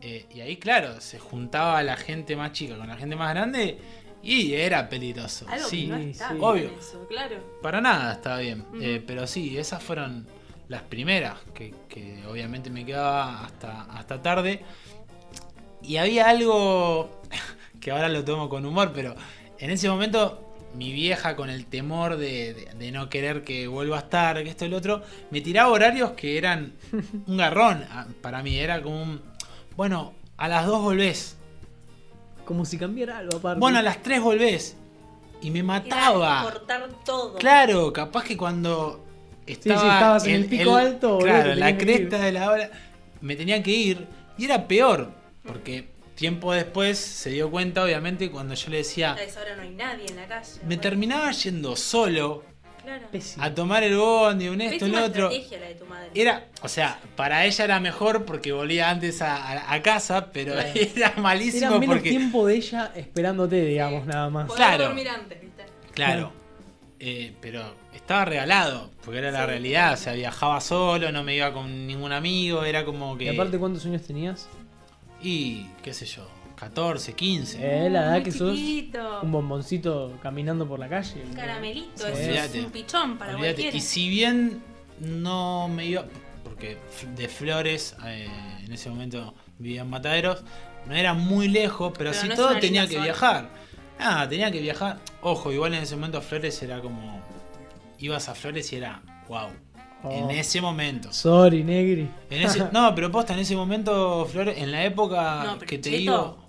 Eh, 0.00 0.26
y 0.34 0.40
ahí, 0.40 0.56
claro, 0.56 1.00
se 1.00 1.18
juntaba 1.18 1.82
la 1.82 1.96
gente 1.96 2.36
más 2.36 2.52
chica 2.52 2.76
con 2.76 2.86
la 2.88 2.96
gente 2.96 3.16
más 3.16 3.30
grande 3.34 3.78
y 4.22 4.54
era 4.54 4.88
peligroso. 4.88 5.46
Algo 5.48 5.68
sí, 5.68 5.82
que 5.82 5.88
no 5.88 5.96
está 5.98 6.32
bien 6.32 6.44
obvio. 6.44 6.70
eso, 6.78 7.06
claro. 7.08 7.36
Para 7.62 7.80
nada 7.80 8.12
está 8.14 8.38
bien. 8.38 8.64
Eh, 8.80 9.02
pero 9.06 9.26
sí, 9.26 9.56
esas 9.58 9.82
fueron 9.82 10.26
las 10.68 10.82
primeras 10.82 11.38
que, 11.54 11.74
que 11.88 12.24
obviamente 12.26 12.70
me 12.70 12.84
quedaba 12.86 13.44
hasta, 13.44 13.82
hasta 13.84 14.22
tarde. 14.22 14.60
Y 15.82 15.96
había 15.98 16.28
algo 16.28 17.20
que 17.80 17.90
ahora 17.90 18.08
lo 18.08 18.24
tomo 18.24 18.48
con 18.48 18.64
humor, 18.64 18.92
pero 18.94 19.14
en 19.58 19.70
ese 19.70 19.88
momento 19.88 20.40
mi 20.74 20.92
vieja 20.92 21.36
con 21.36 21.50
el 21.50 21.66
temor 21.66 22.16
de, 22.16 22.52
de- 22.54 22.74
de 22.76 22.90
no 22.92 23.08
querer 23.08 23.44
que 23.44 23.68
vuelva 23.68 23.96
a 23.96 24.00
estar, 24.00 24.42
que 24.42 24.48
esto 24.50 24.64
y 24.64 24.68
lo 24.68 24.78
otro, 24.78 25.02
me 25.30 25.40
tiraba 25.40 25.70
horarios 25.70 26.12
que 26.12 26.36
eran 26.38 26.72
un 27.26 27.36
garrón 27.36 27.84
ah, 27.90 28.06
para 28.22 28.42
mí. 28.42 28.56
Era 28.58 28.82
como 28.82 29.02
un, 29.02 29.22
bueno, 29.76 30.14
a 30.36 30.48
las 30.48 30.66
2 30.66 30.82
volvés. 30.82 31.36
Como 32.44 32.64
si 32.64 32.78
cambiara 32.78 33.18
algo 33.18 33.38
aparte. 33.38 33.60
Bueno, 33.60 33.78
a 33.78 33.82
las 33.82 34.02
3 34.02 34.20
volvés. 34.20 34.76
Y 35.40 35.50
me 35.50 35.62
mataba. 35.62 36.42
cortar 36.42 36.88
todo. 37.04 37.34
Claro, 37.34 37.92
capaz 37.92 38.24
que 38.24 38.36
cuando 38.36 39.04
estaba 39.46 39.80
sí, 39.80 39.86
estabas 39.86 40.26
en 40.26 40.34
el 40.34 40.46
pico 40.46 40.74
alto, 40.74 41.16
boludo, 41.16 41.26
claro, 41.26 41.54
la 41.54 41.76
cresta 41.76 42.18
de 42.18 42.32
la 42.32 42.50
hora, 42.50 42.70
me 43.20 43.36
tenía 43.36 43.62
que 43.62 43.70
ir 43.70 44.06
y 44.38 44.46
era 44.46 44.66
peor, 44.66 45.10
porque 45.46 45.88
tiempo 46.14 46.52
después 46.52 46.98
se 46.98 47.30
dio 47.30 47.50
cuenta, 47.50 47.84
obviamente, 47.84 48.30
cuando 48.30 48.54
yo 48.54 48.70
le 48.70 48.78
decía, 48.78 49.14
A 49.14 49.22
esa 49.22 49.42
hora 49.42 49.56
no 49.56 49.62
hay 49.62 49.70
nadie 49.70 50.06
en 50.08 50.16
la 50.16 50.26
calle. 50.26 50.60
me 50.66 50.76
terminaba 50.76 51.30
yendo 51.32 51.76
solo 51.76 52.44
Claro. 52.84 53.06
a 53.40 53.54
tomar 53.54 53.82
el 53.82 53.96
bondi, 53.96 54.48
un 54.48 54.60
esto, 54.60 54.84
un 54.84 54.94
otro. 54.94 55.30
estrategia 55.30 55.58
la 55.60 55.66
de 55.68 55.74
tu 55.74 55.86
madre. 55.86 56.10
Era, 56.14 56.46
o 56.62 56.68
sea, 56.68 57.00
para 57.16 57.44
ella 57.46 57.64
era 57.64 57.80
mejor 57.80 58.24
porque 58.24 58.52
volvía 58.52 58.90
antes 58.90 59.22
a, 59.22 59.36
a- 59.36 59.72
a 59.72 59.82
casa, 59.82 60.30
pero 60.32 60.54
era 60.74 61.14
malísimo 61.16 61.66
Era 61.68 61.78
menos 61.78 61.94
porque 61.96 62.10
tiempo 62.10 62.46
de 62.46 62.56
ella 62.56 62.92
esperándote, 62.94 63.64
digamos, 63.64 64.06
nada 64.06 64.28
más. 64.30 64.46
Podés 64.46 64.56
claro. 64.64 64.84
dormir 64.84 65.08
antes, 65.08 65.40
¿viste? 65.40 65.64
Claro. 65.92 66.32
Eh, 67.00 67.32
pero 67.40 67.74
estaba 67.94 68.24
regalado, 68.24 68.90
porque 69.04 69.18
era 69.18 69.30
la 69.30 69.44
realidad. 69.46 69.94
O 69.94 69.96
sea, 69.96 70.12
viajaba 70.12 70.60
solo, 70.60 71.10
no 71.12 71.22
me 71.24 71.34
iba 71.34 71.52
con 71.52 71.86
ningún 71.86 72.12
amigo, 72.12 72.64
era 72.64 72.84
como 72.84 73.16
que. 73.18 73.24
Y 73.24 73.28
aparte, 73.28 73.58
¿cuántos 73.58 73.84
años 73.86 74.02
tenías? 74.02 74.48
Y, 75.22 75.66
qué 75.82 75.92
sé 75.94 76.06
yo, 76.06 76.26
14, 76.68 77.12
15. 77.14 77.58
Eh, 77.86 77.90
la 77.90 78.02
edad 78.04 78.12
Muy 78.12 78.22
que 78.22 78.32
sos 78.32 78.54
chiquito. 78.56 79.20
un 79.22 79.32
bomboncito 79.32 80.12
caminando 80.22 80.66
por 80.66 80.78
la 80.78 80.88
calle. 80.88 81.22
Un 81.28 81.34
caramelito, 81.34 82.06
Sí. 82.06 82.12
es 82.12 82.28
Olvídate. 82.28 82.60
un 82.64 82.70
pichón 82.70 83.18
para 83.18 83.32
Olvídate. 83.32 83.54
cualquiera. 83.54 83.76
Y 83.76 83.80
si 83.80 84.08
bien 84.08 84.62
no 85.00 85.68
me 85.68 85.86
iba. 85.86 86.04
Porque 86.42 86.78
de 87.16 87.28
Flores, 87.28 87.96
eh, 88.06 88.28
en 88.64 88.72
ese 88.72 88.88
momento 88.90 89.34
vivía 89.58 89.82
en 89.82 89.90
Mataderos, 89.90 90.42
no 90.86 90.94
era 90.94 91.14
muy 91.14 91.48
lejos, 91.48 91.92
pero, 91.96 92.10
Pero 92.10 92.20
si 92.22 92.26
no 92.28 92.34
es 92.34 92.38
todo 92.40 92.58
tenía 92.58 92.86
que 92.86 92.98
viajar. 93.00 93.48
Nada, 93.98 94.28
tenía 94.28 94.50
que 94.50 94.60
viajar. 94.60 94.98
Ojo, 95.22 95.52
igual 95.52 95.74
en 95.74 95.82
ese 95.82 95.96
momento 95.96 96.20
Flores 96.20 96.62
era 96.62 96.80
como. 96.80 97.20
Ibas 97.98 98.28
a 98.28 98.34
Flores 98.34 98.72
y 98.72 98.76
era. 98.76 99.02
¡Wow! 99.28 99.48
En 100.10 100.24
Oh. 100.24 100.30
ese 100.30 100.60
momento. 100.60 101.10
Sorry, 101.14 101.64
Negri. 101.64 102.08
En 102.28 102.42
ese- 102.42 102.66
no, 102.72 102.94
pero 102.94 103.10
posta, 103.10 103.32
en 103.32 103.38
ese 103.40 103.56
momento, 103.56 104.26
Flores, 104.30 104.58
en 104.58 104.70
la 104.70 104.84
época 104.84 105.44
No, 105.46 105.58
que 105.58 105.78
te 105.78 105.90
cheto. 105.90 105.96
digo. 105.96 106.43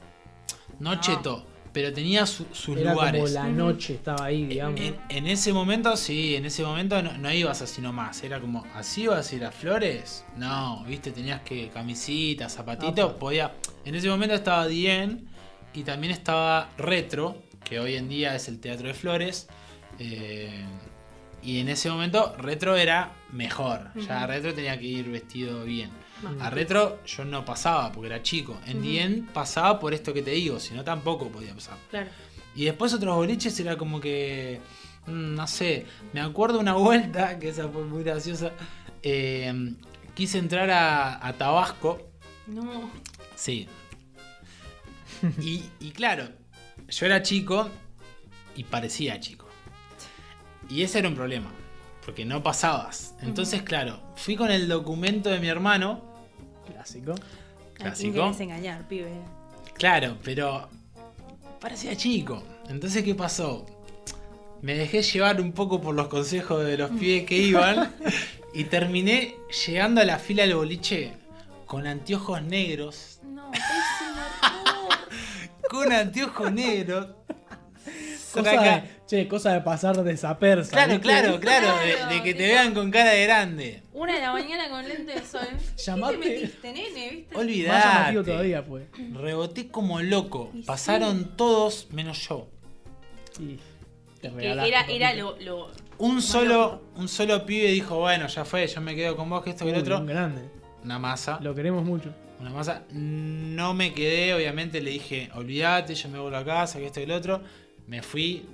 No, 0.79 0.99
cheto, 0.99 1.45
pero 1.73 1.91
tenía 1.93 2.25
su- 2.25 2.45
sus 2.53 2.77
Era 2.77 2.93
lugares. 2.93 3.21
como 3.21 3.33
la 3.33 3.47
noche, 3.47 3.95
estaba 3.95 4.25
ahí, 4.25 4.45
digamos. 4.45 4.79
En, 4.79 4.95
en 5.09 5.27
ese 5.27 5.51
momento, 5.53 5.95
sí, 5.97 6.35
en 6.35 6.45
ese 6.45 6.63
momento 6.63 7.01
no, 7.01 7.17
no 7.17 7.31
ibas 7.33 7.61
así 7.61 7.81
nomás. 7.81 8.23
Era 8.23 8.39
como, 8.39 8.65
¿así 8.73 9.03
ibas 9.03 9.31
a 9.31 9.35
ir 9.35 9.45
a 9.45 9.51
Flores? 9.51 10.25
No, 10.37 10.83
viste, 10.85 11.11
tenías 11.11 11.41
que 11.41 11.69
camisita, 11.69 12.47
zapatitos, 12.49 13.11
Apa. 13.11 13.19
podía. 13.19 13.53
En 13.83 13.95
ese 13.95 14.09
momento 14.09 14.35
estaba 14.35 14.67
Dien 14.67 15.27
y 15.73 15.83
también 15.83 16.13
estaba 16.13 16.69
Retro, 16.77 17.43
que 17.63 17.79
hoy 17.79 17.95
en 17.95 18.07
día 18.07 18.35
es 18.35 18.47
el 18.47 18.59
Teatro 18.59 18.87
de 18.87 18.93
Flores. 18.93 19.47
eh, 19.99 20.65
y 21.43 21.59
en 21.59 21.69
ese 21.69 21.89
momento 21.91 22.35
Retro 22.39 22.75
era 22.75 23.11
mejor. 23.31 23.91
Ya. 24.07 24.25
Retro 24.25 24.53
tenía 24.53 24.79
que 24.79 24.85
ir 24.87 25.09
vestido 25.11 25.63
bien. 25.63 25.89
A 26.39 26.49
Retro 26.49 26.99
yo 27.05 27.25
no 27.25 27.43
pasaba 27.45 27.91
porque 27.91 28.07
era 28.07 28.21
chico. 28.23 28.57
En 28.65 28.77
Ujú. 28.77 28.85
Dien 28.87 29.25
pasaba 29.33 29.79
por 29.79 29.93
esto 29.93 30.13
que 30.13 30.21
te 30.21 30.31
digo, 30.31 30.59
si 30.59 30.73
no 30.73 30.83
tampoco 30.83 31.29
podía 31.29 31.53
pasar. 31.53 31.77
Claro. 31.89 32.09
Y 32.55 32.65
después 32.65 32.93
otros 32.93 33.15
boliches 33.15 33.59
era 33.59 33.77
como 33.77 33.99
que. 33.99 34.61
mm, 35.07 35.35
No 35.35 35.47
sé. 35.47 35.85
Me 36.13 36.21
acuerdo 36.21 36.59
una 36.59 36.73
vuelta, 36.75 37.37
que 37.39 37.49
esa 37.49 37.67
fue 37.69 37.83
muy 37.83 38.03
graciosa. 38.03 38.51
eh, 39.03 39.73
quise 40.13 40.37
entrar 40.37 40.69
a, 40.71 41.25
a 41.25 41.33
Tabasco. 41.33 42.09
No. 42.47 42.89
Sí. 43.35 43.67
Y, 45.41 45.63
y 45.79 45.91
claro, 45.91 46.27
yo 46.87 47.05
era 47.05 47.21
chico 47.21 47.69
y 48.55 48.63
parecía 48.63 49.19
chico. 49.19 49.47
Y 50.69 50.81
ese 50.83 50.99
era 50.99 51.09
un 51.09 51.15
problema. 51.15 51.51
Porque 52.05 52.23
no 52.25 52.43
pasabas. 52.43 53.15
Entonces, 53.21 53.63
claro, 53.63 53.99
fui 54.15 54.35
con 54.35 54.51
el 54.51 54.67
documento 54.67 55.29
de 55.29 55.39
mi 55.39 55.47
hermano. 55.47 56.14
Clásico. 56.65 57.11
¿A 57.11 57.15
quién 57.15 57.75
Clásico. 58.13 58.35
engañar, 58.39 58.87
pibe? 58.87 59.11
Claro, 59.73 60.17
pero 60.23 60.69
parecía 61.59 61.95
chico. 61.95 62.43
Entonces, 62.69 63.03
¿qué 63.03 63.15
pasó? 63.15 63.65
Me 64.61 64.75
dejé 64.75 65.01
llevar 65.03 65.41
un 65.41 65.51
poco 65.51 65.81
por 65.81 65.93
los 65.95 66.07
consejos 66.07 66.65
de 66.65 66.77
los 66.77 66.89
pibes 66.91 67.25
que 67.25 67.37
iban 67.37 67.93
y 68.53 68.63
terminé 68.65 69.35
llegando 69.65 70.01
a 70.01 70.05
la 70.05 70.17
fila 70.17 70.43
del 70.43 70.55
boliche 70.55 71.13
con 71.65 71.87
anteojos 71.87 72.41
negros. 72.43 73.19
No, 73.23 73.51
Con 75.69 75.91
anteojos 75.91 76.51
negros. 76.51 77.07
Cosa 78.31 78.51
de, 78.61 78.83
che, 79.07 79.27
cosa 79.27 79.53
de 79.53 79.61
pasar 79.61 80.03
desapersa. 80.03 80.71
Claro, 80.71 80.93
¿viste? 80.93 81.07
claro, 81.07 81.39
claro, 81.39 81.67
de, 81.79 82.15
de 82.15 82.23
que 82.23 82.33
te 82.33 82.47
vean 82.47 82.73
con 82.73 82.91
cara 82.91 83.11
de 83.11 83.23
grande. 83.23 83.83
Una 83.93 84.15
de 84.15 84.21
la 84.21 84.33
mañana 84.33 84.69
con 84.69 84.87
lente 84.87 85.13
de 85.13 85.25
sol. 85.25 85.47
Llamate. 85.85 86.17
¿Qué 86.19 86.23
te 86.23 86.29
metiste, 86.41 86.73
nene? 86.73 87.11
¿Viste? 87.11 87.35
Más 87.35 87.45
llamativo 87.83 88.19
Olvidate. 88.19 88.23
todavía 88.31 88.63
fue. 88.63 88.87
Reboté 89.13 89.67
como 89.69 90.01
loco. 90.01 90.51
Y 90.53 90.57
sí. 90.59 90.63
Pasaron 90.65 91.35
todos 91.37 91.87
menos 91.91 92.27
yo. 92.27 92.47
Y 93.39 93.57
te 94.21 94.29
Que 94.29 94.35
regalaste, 94.35 94.95
era, 94.95 95.13
lo, 95.13 95.37
lo- 95.39 95.71
Un 95.97 96.21
solo, 96.21 96.53
loco. 96.55 96.81
un 96.95 97.07
solo 97.07 97.45
pibe 97.45 97.69
dijo, 97.71 97.99
bueno, 97.99 98.27
ya 98.27 98.45
fue, 98.45 98.65
yo 98.67 98.81
me 98.81 98.95
quedo 98.95 99.15
con 99.15 99.29
vos, 99.29 99.43
que 99.43 99.51
esto 99.51 99.65
que 99.65 99.71
el 99.71 99.77
otro. 99.79 99.99
un 99.99 100.05
grande. 100.07 100.41
Una 100.83 100.99
masa. 100.99 101.39
Lo 101.41 101.53
queremos 101.55 101.83
mucho. 101.83 102.13
Una 102.39 102.49
masa. 102.51 102.83
No 102.91 103.73
me 103.73 103.93
quedé, 103.93 104.33
obviamente 104.33 104.81
le 104.81 104.91
dije, 104.91 105.29
olvídate, 105.35 105.95
yo 105.95 106.09
me 106.09 106.19
vuelvo 106.19 106.37
a 106.37 106.45
casa, 106.45 106.79
que 106.79 106.85
esto 106.87 106.99
y 106.99 107.03
el 107.03 107.11
otro. 107.11 107.41
Me 107.87 108.01
fui 108.01 108.45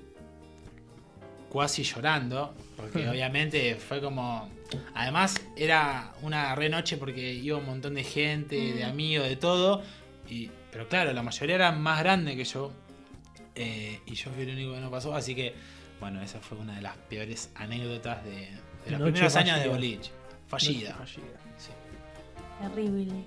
casi 1.53 1.83
llorando, 1.83 2.53
porque 2.77 3.07
obviamente 3.09 3.75
fue 3.75 4.01
como... 4.01 4.49
Además 4.93 5.41
era 5.55 6.13
una 6.21 6.55
re 6.55 6.69
noche 6.69 6.97
porque 6.97 7.33
iba 7.33 7.57
un 7.57 7.65
montón 7.65 7.93
de 7.95 8.03
gente, 8.03 8.55
de 8.73 8.85
Mm. 8.85 8.89
amigos, 8.89 9.27
de 9.29 9.35
todo. 9.35 9.81
Y, 10.29 10.49
pero 10.71 10.87
claro, 10.87 11.11
la 11.13 11.23
mayoría 11.23 11.55
eran 11.55 11.81
más 11.81 11.99
grandes 11.99 12.35
que 12.35 12.43
yo. 12.45 12.71
eh, 13.55 13.99
y 14.05 14.15
yo 14.15 14.31
fui 14.31 14.43
el 14.43 14.51
único 14.51 14.73
que 14.73 14.79
no 14.79 14.89
pasó, 14.89 15.13
así 15.13 15.35
que, 15.35 15.53
bueno, 15.99 16.21
esa 16.21 16.39
fue 16.39 16.57
una 16.57 16.75
de 16.75 16.81
las 16.81 16.95
peores 16.95 17.51
anécdotas 17.55 18.23
de, 18.23 18.31
de 18.31 18.91
los 18.91 18.99
Noche 19.01 19.11
primeros 19.11 19.35
años 19.35 19.59
de 19.59 19.67
boliche. 19.67 20.11
Fallida. 20.47 20.93
Fallida. 20.95 21.37
Sí. 21.57 21.71
terrible. 22.61 23.25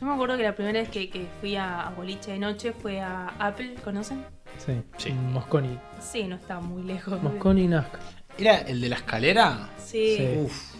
Yo 0.00 0.06
me 0.06 0.14
acuerdo 0.14 0.36
que 0.36 0.44
la 0.44 0.54
primera 0.54 0.80
vez 0.80 0.88
que, 0.88 1.10
que 1.10 1.26
fui 1.40 1.56
a, 1.56 1.88
a 1.88 1.90
boliche 1.90 2.32
de 2.32 2.38
noche 2.38 2.72
fue 2.72 3.00
a 3.00 3.26
Apple, 3.38 3.74
¿conocen? 3.84 4.24
Sí. 4.58 4.72
Sí. 4.96 5.10
Mosconi. 5.12 5.78
Sí, 6.00 6.24
no 6.24 6.36
estaba 6.36 6.60
muy 6.60 6.82
lejos. 6.82 7.22
Mosconi 7.22 7.62
y 7.64 7.68
Nazca. 7.68 7.98
¿Era 8.38 8.58
el 8.58 8.80
de 8.80 8.88
la 8.88 8.96
escalera? 8.96 9.68
Sí. 9.78 10.16
Sí. 10.16 10.28
Uf. 10.44 10.70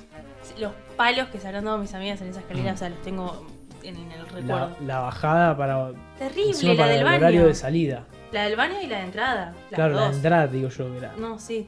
Los 0.58 0.72
palos 0.96 1.28
que 1.28 1.38
se 1.38 1.46
habrán 1.46 1.64
dado 1.64 1.78
mis 1.78 1.92
amigas 1.94 2.20
en 2.20 2.28
esa 2.28 2.40
escalera, 2.40 2.72
o 2.72 2.76
sea, 2.76 2.88
los 2.90 3.00
tengo 3.02 3.46
en, 3.82 3.96
en 3.96 4.12
el 4.12 4.26
recuerdo. 4.26 4.48
La, 4.48 4.76
la 4.86 4.98
bajada 5.00 5.56
para. 5.56 5.92
Terrible, 6.18 6.74
la 6.74 6.76
para 6.76 6.88
del 6.90 6.98
el 6.98 7.04
baño. 7.04 7.16
horario 7.18 7.46
de 7.46 7.54
salida. 7.54 8.04
La 8.32 8.44
del 8.44 8.56
baño 8.56 8.80
y 8.82 8.86
la 8.86 8.98
de 8.98 9.04
entrada. 9.04 9.54
Las 9.70 9.76
claro, 9.76 9.94
la 9.94 10.06
dos. 10.06 10.16
entrada, 10.16 10.46
digo 10.46 10.68
yo, 10.68 10.94
era. 10.94 11.12
No, 11.16 11.38
sí. 11.38 11.66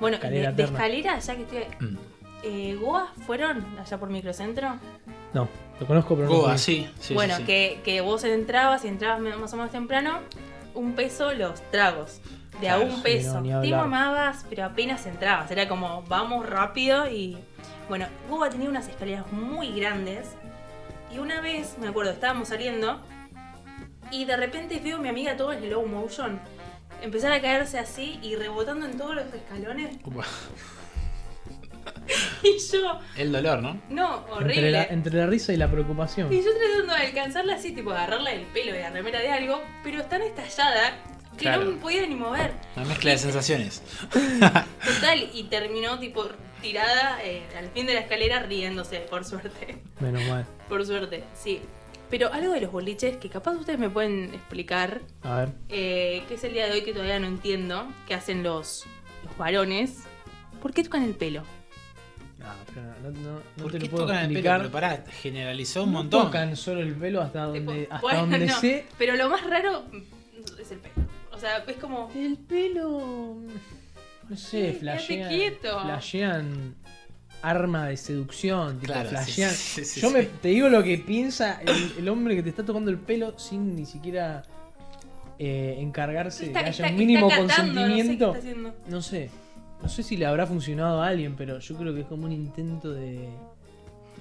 Bueno, 0.00 0.16
de, 0.18 0.22
Escalera 0.24 0.52
de 0.52 0.62
escalera, 0.64 1.18
ya 1.18 1.36
que 1.36 1.42
estoy. 1.42 1.58
Mm. 1.80 1.96
Eh, 2.44 2.76
¿Goa 2.80 3.12
fueron 3.26 3.64
allá 3.78 3.98
por 3.98 4.08
Microcentro? 4.10 4.76
No, 5.32 5.48
lo 5.78 5.86
conozco, 5.86 6.16
pero 6.16 6.28
no. 6.28 6.34
Goa, 6.34 6.50
fui. 6.50 6.58
sí, 6.58 6.90
sí, 6.98 7.14
bueno, 7.14 7.34
sí, 7.36 7.42
sí. 7.42 7.46
Que, 7.46 7.80
que 7.84 8.00
vos 8.00 8.24
entrabas 8.24 8.84
y 8.84 8.88
entrabas 8.88 9.20
más 9.20 9.52
o 9.52 9.56
menos 9.56 9.70
temprano, 9.70 10.18
un 10.74 10.94
peso 10.94 11.32
los 11.34 11.60
tragos. 11.70 12.20
De 12.60 12.68
a 12.68 12.76
Claro, 12.76 12.84
un 12.84 12.96
sí, 12.96 13.02
peso. 13.02 13.40
no, 13.40 13.60
Te 13.60 13.70
mamabas, 13.70 14.44
pero 14.48 14.64
apenas 14.64 15.04
entrabas. 15.06 15.50
Era 15.50 15.68
como, 15.68 16.02
vamos 16.04 16.48
rápido 16.48 17.08
y. 17.10 17.38
Bueno, 17.88 18.06
Goa 18.28 18.48
tenía 18.50 18.68
unas 18.68 18.88
escaleras 18.88 19.30
muy 19.32 19.72
grandes. 19.78 20.30
Y 21.12 21.18
una 21.18 21.40
vez, 21.40 21.76
me 21.78 21.88
acuerdo, 21.88 22.12
estábamos 22.12 22.48
saliendo. 22.48 23.00
Y 24.10 24.24
de 24.24 24.36
repente 24.36 24.80
veo 24.82 24.96
a 24.98 25.00
mi 25.00 25.08
amiga 25.08 25.36
todo 25.36 25.52
en 25.52 25.60
slow 25.62 25.86
motion. 25.86 26.40
Empezar 27.02 27.32
a 27.32 27.40
caerse 27.40 27.78
así 27.78 28.18
y 28.22 28.36
rebotando 28.36 28.86
en 28.86 28.96
todos 28.96 29.14
los 29.16 29.24
escalones. 29.34 29.96
Y 32.42 32.58
yo, 32.72 32.98
El 33.16 33.32
dolor, 33.32 33.62
¿no? 33.62 33.80
no, 33.88 34.24
horrible. 34.30 34.54
Entre 34.54 34.70
la, 34.70 34.84
entre 34.84 35.16
la 35.18 35.26
risa 35.26 35.52
y 35.52 35.56
la 35.56 35.68
preocupación. 35.70 36.32
Y 36.32 36.42
yo 36.42 36.50
tratando 36.56 36.94
de 36.94 37.06
alcanzarla 37.06 37.54
así, 37.54 37.72
tipo 37.72 37.90
agarrarla 37.92 38.30
del 38.30 38.42
pelo 38.46 38.72
de 38.72 38.80
la 38.80 38.90
remera 38.90 39.20
de 39.20 39.30
algo, 39.30 39.60
pero 39.84 40.04
tan 40.04 40.22
estallada 40.22 40.92
que 41.36 41.44
Claro. 41.44 41.64
no 41.64 41.70
me 41.72 41.76
podía 41.78 42.06
ni 42.06 42.14
mover. 42.14 42.52
Una 42.76 42.86
mezcla 42.86 43.10
de 43.12 43.18
sensaciones. 43.18 43.82
Total, 44.10 45.30
y 45.32 45.44
terminó 45.50 45.98
tipo 45.98 46.26
tirada 46.60 47.18
eh, 47.24 47.42
al 47.58 47.68
fin 47.70 47.86
de 47.86 47.94
la 47.94 48.00
escalera 48.00 48.40
riéndose, 48.40 48.98
por 49.00 49.24
suerte. 49.24 49.78
Menos 50.00 50.22
mal. 50.28 50.46
Por 50.68 50.86
suerte, 50.86 51.24
sí. 51.34 51.60
Pero 52.08 52.32
algo 52.32 52.52
de 52.52 52.60
los 52.62 52.72
boliches 52.72 53.16
que 53.16 53.28
capaz 53.28 53.52
ustedes 53.52 53.78
me 53.78 53.88
pueden 53.90 54.32
explicar, 54.34 55.00
A 55.22 55.36
ver. 55.36 55.48
eh, 55.68 56.22
que 56.28 56.34
es 56.34 56.44
el 56.44 56.52
día 56.52 56.66
de 56.66 56.72
hoy 56.72 56.82
que 56.82 56.92
todavía 56.92 57.18
no 57.18 57.26
entiendo, 57.26 57.86
que 58.06 58.14
hacen 58.14 58.42
los, 58.42 58.84
los 59.24 59.36
varones. 59.38 60.04
¿Por 60.60 60.72
qué 60.72 60.82
tocan 60.84 61.02
el 61.02 61.14
pelo? 61.14 61.42
No, 62.38 62.46
pero 62.74 62.82
no, 63.02 63.10
no, 63.20 63.32
no 63.56 63.62
¿Por 63.62 63.72
te 63.72 63.78
qué 63.78 63.84
lo 63.86 63.90
puedo 63.90 64.04
tocan 64.06 64.18
el 64.24 64.28
pelo? 64.28 64.38
explicar. 64.38 64.58
Pero 64.60 64.70
pará, 64.72 65.04
generalizó 65.22 65.84
un 65.84 65.92
No 65.92 65.98
montón. 66.00 66.26
tocan 66.26 66.56
solo 66.56 66.80
el 66.80 66.94
pelo 66.94 67.20
hasta 67.22 67.44
donde, 67.44 67.82
hasta 67.90 68.00
Bueno, 68.00 68.20
donde 68.20 68.46
no, 68.46 68.60
sé. 68.60 68.86
Pero 68.98 69.16
lo 69.16 69.28
más 69.30 69.44
raro 69.46 69.84
es 70.60 70.70
el 70.70 70.78
pelo. 70.78 70.94
O 71.42 71.44
sea, 71.44 71.64
es 71.66 71.76
como. 71.78 72.08
El 72.14 72.36
pelo. 72.36 73.36
No 74.28 74.36
sé, 74.36 74.74
flashean. 74.78 75.28
quieto. 75.28 75.80
Flashean 75.82 76.76
arma 77.42 77.88
de 77.88 77.96
seducción. 77.96 78.78
Tipo, 78.78 78.92
Claro, 78.92 79.08
flashean. 79.10 79.50
sí, 79.50 79.84
sí, 79.84 80.00
Yo 80.00 80.08
sí. 80.08 80.14
me, 80.14 80.22
te 80.22 80.48
digo 80.50 80.68
lo 80.68 80.84
que 80.84 80.98
piensa 80.98 81.60
el, 81.66 81.94
el 81.98 82.08
hombre 82.08 82.36
que 82.36 82.44
te 82.44 82.50
está 82.50 82.64
tocando 82.64 82.92
el 82.92 82.98
pelo 82.98 83.36
sin 83.40 83.74
ni 83.74 83.84
siquiera 83.86 84.44
eh, 85.40 85.74
encargarse 85.80 86.46
Está- 86.46 86.60
de 86.60 86.64
que 86.66 86.70
haya 86.70 86.84
está- 86.84 86.92
un 86.94 86.96
mínimo 87.00 87.28
está 87.28 87.46
catando, 87.48 87.72
no 87.74 87.96
sé 87.96 88.02
qué 88.02 88.18
consentimiento. 88.18 88.74
No 88.88 89.02
sé. 89.02 89.30
No 89.82 89.88
sé 89.88 90.04
si 90.04 90.16
le 90.16 90.26
habrá 90.26 90.46
funcionado 90.46 91.02
a 91.02 91.08
alguien, 91.08 91.34
pero 91.34 91.58
yo 91.58 91.76
creo 91.76 91.92
que 91.92 92.02
es 92.02 92.06
como 92.06 92.26
un 92.26 92.32
intento 92.32 92.92
de, 92.92 93.28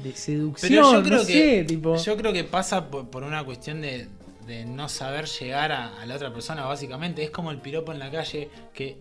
de 0.04 0.12
seducción. 0.16 0.72
Pero 0.72 0.92
yo 0.94 1.04
creo 1.04 1.20
no 1.20 1.26
que 1.28 1.34
sé, 1.34 1.64
tipo. 1.66 1.96
yo 1.98 2.18
creo 2.18 2.34
que 2.34 2.44
pasa 2.46 2.90
por, 2.90 3.08
por 3.12 3.22
una 3.22 3.44
cuestión 3.44 3.80
de, 3.82 4.08
de 4.46 4.66
no 4.66 4.90
saber 4.90 5.26
llegar 5.26 5.72
a, 5.72 6.02
a 6.02 6.06
la 6.06 6.16
otra 6.16 6.34
persona, 6.34 6.64
básicamente. 6.66 7.24
Es 7.24 7.32
como 7.32 7.52
el 7.52 7.60
piropo 7.60 7.92
en 7.92 8.00
la 8.00 8.10
calle 8.12 8.50
que 8.74 9.00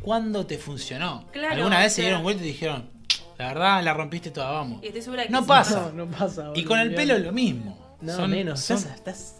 ¿cuándo 0.00 0.46
te 0.46 0.58
funcionó? 0.58 1.26
Claro, 1.32 1.54
Alguna 1.54 1.78
vez 1.80 1.92
o 1.92 1.96
se 1.96 2.02
dieron 2.02 2.22
vuelta 2.22 2.42
y 2.42 2.46
dijeron, 2.46 2.90
la 3.38 3.48
verdad 3.48 3.82
la 3.82 3.94
rompiste 3.94 4.30
toda, 4.30 4.50
vamos. 4.50 4.82
Y 4.82 4.86
estoy 4.88 5.02
segura 5.02 5.24
que 5.24 5.30
No 5.30 5.40
sí 5.42 5.48
pasa. 5.48 5.92
No, 5.94 6.06
no 6.06 6.10
pasa. 6.10 6.50
Y 6.54 6.64
con 6.64 6.78
el 6.78 6.94
pelo 6.94 7.18
lo 7.18 7.32
mismo. 7.32 7.96
No, 8.00 8.16
Son- 8.16 8.30
menos. 8.30 8.60
son- 8.60 8.76
Estás, 8.78 8.94
estás 8.94 9.36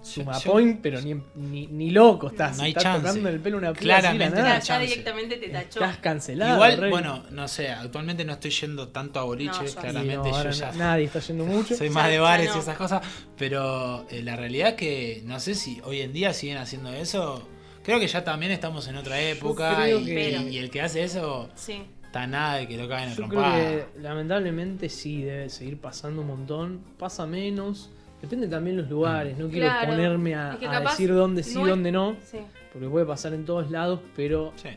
Yo- 0.00 0.06
suma 0.06 0.38
yo- 0.38 0.52
point, 0.52 0.80
pero 0.82 1.00
ni, 1.00 1.14
ni, 1.34 1.66
ni 1.66 1.90
loco 1.90 2.28
estás. 2.28 2.56
No 2.56 2.62
hay 2.64 2.70
estás 2.70 2.84
chance. 2.84 3.00
tocando 3.06 3.28
el 3.28 3.40
pelo 3.40 3.58
una 3.58 3.72
Claramente 3.74 4.24
la 4.24 4.30
no 4.30 4.36
nada. 4.36 4.54
hay 4.54 4.60
Ya 4.60 4.66
chance. 4.66 4.86
directamente 4.86 5.36
te 5.36 5.48
tachó. 5.48 5.80
Estás 5.80 5.96
cancelado. 5.98 6.54
Igual, 6.54 6.76
rey. 6.78 6.90
bueno, 6.90 7.24
no 7.30 7.48
sé, 7.48 7.68
actualmente 7.70 8.24
no 8.24 8.32
estoy 8.32 8.50
yendo 8.50 8.88
tanto 8.88 9.20
a 9.20 9.24
boliches, 9.24 9.58
No, 9.60 9.66
yo- 9.66 9.80
claramente 9.80 10.16
no, 10.30 10.42
yo 10.44 10.50
ya 10.50 10.72
na- 10.72 10.78
nadie 10.78 11.04
está 11.04 11.20
yendo 11.20 11.44
mucho. 11.46 11.74
soy 11.76 11.88
Ya- 11.88 11.94
más 11.94 12.08
de 12.08 12.18
bares 12.18 12.48
no. 12.50 12.56
y 12.56 12.58
esas 12.60 12.76
cosas, 12.78 13.02
pero 13.36 14.06
eh, 14.10 14.22
la 14.22 14.36
realidad 14.36 14.70
es 14.70 14.74
que 14.74 15.22
no 15.24 15.38
sé 15.40 15.54
si 15.54 15.80
hoy 15.84 16.00
en 16.00 16.12
día 16.12 16.32
siguen 16.32 16.58
haciendo 16.58 16.90
eso. 16.92 17.46
Creo 17.82 17.98
que 17.98 18.06
ya 18.06 18.24
también 18.24 18.52
estamos 18.52 18.86
en 18.88 18.96
otra 18.96 19.20
época 19.20 19.88
y, 19.90 20.04
que- 20.04 20.48
y 20.50 20.58
el 20.58 20.70
que 20.70 20.80
hace 20.82 21.02
eso 21.02 21.48
Sí. 21.54 21.82
está 22.04 22.26
nada 22.26 22.56
de 22.56 22.68
que 22.68 22.76
lo 22.76 22.88
caen 22.88 23.10
en 23.10 23.16
Yo 23.16 23.26
trompada. 23.26 23.86
lamentablemente 23.98 24.88
sí 24.88 25.22
debe 25.22 25.48
seguir 25.48 25.78
pasando 25.78 26.20
un 26.22 26.28
montón. 26.28 26.80
Pasa 26.98 27.26
menos. 27.26 27.90
Depende 28.22 28.48
también 28.48 28.76
los 28.76 28.88
lugares. 28.90 29.36
No 29.38 29.48
quiero 29.48 29.66
Claro. 29.68 29.90
ponerme 29.92 30.34
a, 30.34 30.52
Es 30.52 30.58
que 30.58 30.66
a 30.66 30.70
capaz 30.72 30.90
decir 30.92 31.14
dónde 31.14 31.42
sí, 31.42 31.54
no 31.54 31.64
es- 31.64 31.70
dónde 31.70 31.92
no. 31.92 32.16
Sí. 32.22 32.38
Porque 32.72 32.88
puede 32.88 33.06
pasar 33.06 33.32
en 33.34 33.44
todos 33.44 33.70
lados, 33.70 34.00
pero 34.14 34.52
Sí. 34.56 34.68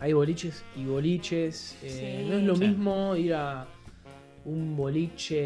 hay 0.00 0.12
boliches 0.12 0.64
y 0.76 0.84
boliches. 0.84 1.78
eh, 1.82 2.20
Sí. 2.24 2.28
no 2.30 2.36
es 2.38 2.42
lo 2.44 2.56
Sí. 2.56 2.66
mismo 2.68 3.16
ir 3.16 3.34
a 3.34 3.66
un 4.44 4.76
boliche 4.76 5.36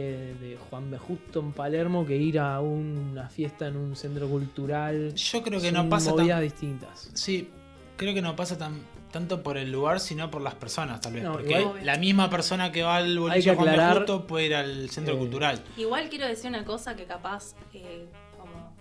de 0.41 0.57
Juan 0.71 0.91
B. 0.91 0.97
Justo 0.99 1.41
en 1.41 1.53
Palermo 1.53 2.07
que 2.07 2.17
ir 2.17 2.38
a 2.38 2.61
una 2.61 3.29
fiesta 3.29 3.67
en 3.69 3.77
un 3.77 3.97
centro 3.97 4.29
cultural. 4.29 5.12
Yo 5.15 5.43
creo 5.43 5.61
que 5.61 5.71
Son 5.71 5.85
no 5.85 5.88
pasa 5.91 6.11
tan- 6.11 6.19
movidas 6.21 6.41
distintas. 6.43 7.11
Sí, 7.12 7.49
creo 7.96 8.14
que 8.14 8.22
no 8.22 8.35
pasa 8.37 8.57
tan 8.59 8.81
tanto 9.12 9.42
por 9.42 9.59
el 9.59 9.70
lugar, 9.70 10.00
sino 10.00 10.31
por 10.31 10.40
las 10.40 10.55
personas, 10.55 11.02
tal 11.02 11.12
vez. 11.12 11.22
No, 11.22 11.33
porque 11.33 11.61
igual- 11.61 11.85
la 11.85 11.98
misma 11.98 12.31
persona 12.31 12.72
que 12.72 12.83
va 12.83 12.96
al 12.96 13.14
que 13.42 13.55
Juan 13.55 13.68
aclarar- 13.68 13.96
Justo 13.98 14.26
puede 14.26 14.46
ir 14.46 14.55
al 14.55 14.88
centro 14.88 15.14
eh, 15.14 15.18
cultural. 15.18 15.62
Igual 15.76 16.09
quiero 16.09 16.26
decir 16.26 16.48
una 16.48 16.64
cosa 16.64 16.96
que 16.96 17.05
capaz 17.05 17.55
eh, 17.74 18.07
como 18.38 18.72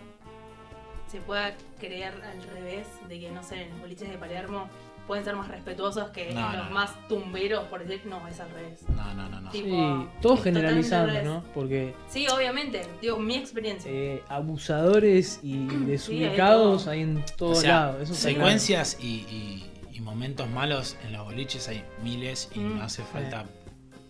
se 1.06 1.20
pueda 1.20 1.54
creer 1.78 2.14
al 2.24 2.42
revés 2.54 2.86
de 3.10 3.20
que 3.20 3.30
no 3.30 3.42
sé, 3.42 3.62
en 3.64 3.70
los 3.72 3.80
boliches 3.80 4.08
de 4.08 4.16
Palermo 4.16 4.70
pueden 5.06 5.24
ser 5.24 5.34
más 5.36 5.48
respetuosos 5.48 6.10
que 6.10 6.32
No, 6.32 6.52
los 6.52 6.64
no, 6.68 6.70
más 6.70 6.90
tumberos, 7.08 7.64
por 7.64 7.84
decir, 7.84 8.06
no, 8.06 8.26
es 8.28 8.38
al 8.40 8.50
revés. 8.50 8.80
No, 8.88 9.14
no, 9.14 9.28
no, 9.28 9.40
no. 9.40 9.50
Tipo, 9.50 9.68
Sí, 9.68 10.08
todo 10.20 10.34
es 10.34 10.42
generalizando, 10.42 11.06
totalmente 11.08 11.28
al 11.36 11.42
¿no? 11.42 11.52
Porque 11.54 11.94
Sí, 12.08 12.26
obviamente, 12.28 12.82
digo, 13.00 13.18
mi 13.18 13.34
experiencia. 13.36 13.90
eh, 13.90 14.22
abusadores 14.28 15.40
y 15.42 15.68
Sí, 15.68 15.76
desubicados 15.86 16.86
hay 16.86 17.00
hay, 17.00 17.04
todo. 17.06 17.12
en 17.16 17.22
O 17.22 17.36
todos 17.36 17.58
sea, 17.60 17.70
lados. 17.86 18.02
Eso 18.02 18.14
secuencias 18.14 18.98
y, 19.00 19.06
y- 19.06 19.70
y 19.92 20.00
momentos 20.00 20.48
malos 20.48 20.96
en 21.06 21.12
los 21.12 21.24
boliches 21.24 21.68
hay 21.68 21.84
miles 22.02 22.48
y 22.54 22.60
Mm. 22.60 22.78
no 22.78 22.82
hace 22.84 23.02
falta 23.02 23.44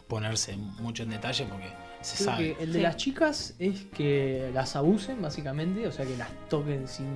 ponerse 0.08 0.56
mucho 0.56 1.02
en 1.04 1.10
detalle 1.10 1.46
porque 1.48 1.68
se. 2.02 2.16
Creo 2.24 2.30
sabe. 2.34 2.54
que 2.56 2.62
el 2.64 2.72
de 2.72 2.78
Sí. 2.78 2.82
las 2.82 2.96
chicas 2.96 3.54
es 3.58 3.80
que 3.96 4.50
las 4.52 4.76
abusen, 4.76 5.22
básicamente, 5.22 5.86
o 5.86 5.92
sea, 5.92 6.04
que 6.04 6.16
las 6.16 6.28
toquen 6.48 6.86
sin. 6.88 7.06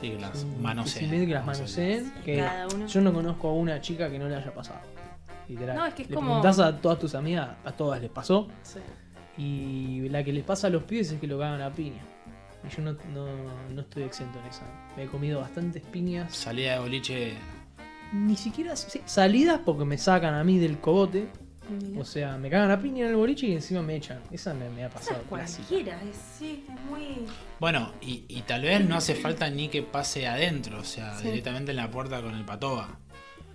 Sí, 0.00 0.10
que 0.10 0.18
las 0.18 0.44
manoseen. 0.60 1.10
que 1.26 1.34
las 1.34 1.46
manoseen. 1.46 2.12
Que 2.24 2.36
Cada 2.38 2.66
uno. 2.74 2.86
yo 2.86 3.00
no 3.00 3.12
conozco 3.12 3.48
a 3.48 3.52
una 3.54 3.80
chica 3.80 4.10
que 4.10 4.18
no 4.18 4.28
le 4.28 4.36
haya 4.36 4.52
pasado. 4.52 4.80
Literal. 5.48 5.76
No, 5.76 5.86
es 5.86 5.94
que 5.94 6.02
es 6.02 6.08
le 6.10 6.14
como- 6.14 6.26
preguntás 6.40 6.58
a 6.58 6.76
todas 6.76 6.98
tus 6.98 7.14
amigas, 7.14 7.50
a 7.64 7.72
todas 7.72 8.00
les 8.00 8.10
pasó. 8.10 8.48
Sí. 8.62 8.80
Y 9.38 10.08
la 10.08 10.24
que 10.24 10.32
les 10.32 10.44
pasa 10.44 10.66
a 10.66 10.70
los 10.70 10.82
pibes 10.84 11.12
es 11.12 11.20
que 11.20 11.26
lo 11.26 11.38
cagan 11.38 11.60
a 11.60 11.70
piña. 11.72 12.02
Y 12.68 12.74
yo 12.74 12.82
no, 12.82 12.92
no, 13.14 13.26
no 13.72 13.80
estoy 13.80 14.02
exento 14.04 14.38
en 14.40 14.46
esa. 14.46 14.62
Me 14.96 15.04
he 15.04 15.06
comido 15.06 15.40
bastantes 15.40 15.82
piñas. 15.82 16.34
Salida 16.34 16.72
de 16.74 16.78
boliche. 16.80 17.34
Ni 18.12 18.36
siquiera 18.36 18.74
sí, 18.76 19.00
salidas 19.04 19.60
porque 19.64 19.84
me 19.84 19.98
sacan 19.98 20.34
a 20.34 20.42
mí 20.44 20.58
del 20.58 20.78
cogote. 20.78 21.28
Mira. 21.68 22.00
O 22.00 22.04
sea, 22.04 22.36
me 22.36 22.48
cagan 22.50 22.70
a 22.70 22.80
piña 22.80 23.04
en 23.04 23.10
el 23.10 23.16
boliche 23.16 23.46
y 23.46 23.52
encima 23.52 23.82
me 23.82 23.96
echan. 23.96 24.20
Esa 24.30 24.54
me, 24.54 24.68
me 24.70 24.84
ha 24.84 24.86
Esa 24.86 24.94
pasado. 24.98 25.20
es 25.22 25.28
clásica. 25.28 25.68
cualquiera, 25.68 26.02
es, 26.02 26.16
sí, 26.38 26.64
es 26.68 26.80
muy... 26.84 27.26
Bueno, 27.58 27.92
y, 28.00 28.24
y 28.28 28.42
tal 28.42 28.62
vez 28.62 28.84
no 28.86 28.96
hace 28.96 29.14
falta 29.14 29.50
ni 29.50 29.68
que 29.68 29.82
pase 29.82 30.26
adentro, 30.26 30.78
o 30.80 30.84
sea, 30.84 31.16
Sí. 31.18 31.26
directamente 31.28 31.72
en 31.72 31.76
la 31.78 31.90
puerta 31.90 32.20
con 32.22 32.34
el 32.34 32.44
patoba. 32.44 32.98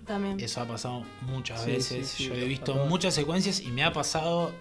También. 0.06 0.40
Eso 0.40 0.60
ha 0.60 0.66
pasado 0.66 1.04
muchas 1.22 1.62
Sí, 1.62 1.70
veces. 1.70 2.08
sí, 2.08 2.24
sí, 2.24 2.28
Yo 2.28 2.34
he 2.34 2.44
visto 2.46 2.74
muchas 2.86 3.14
secuencias 3.14 3.60
y 3.60 3.68
me 3.68 3.84
ha 3.84 3.92
pasado. 3.92 4.52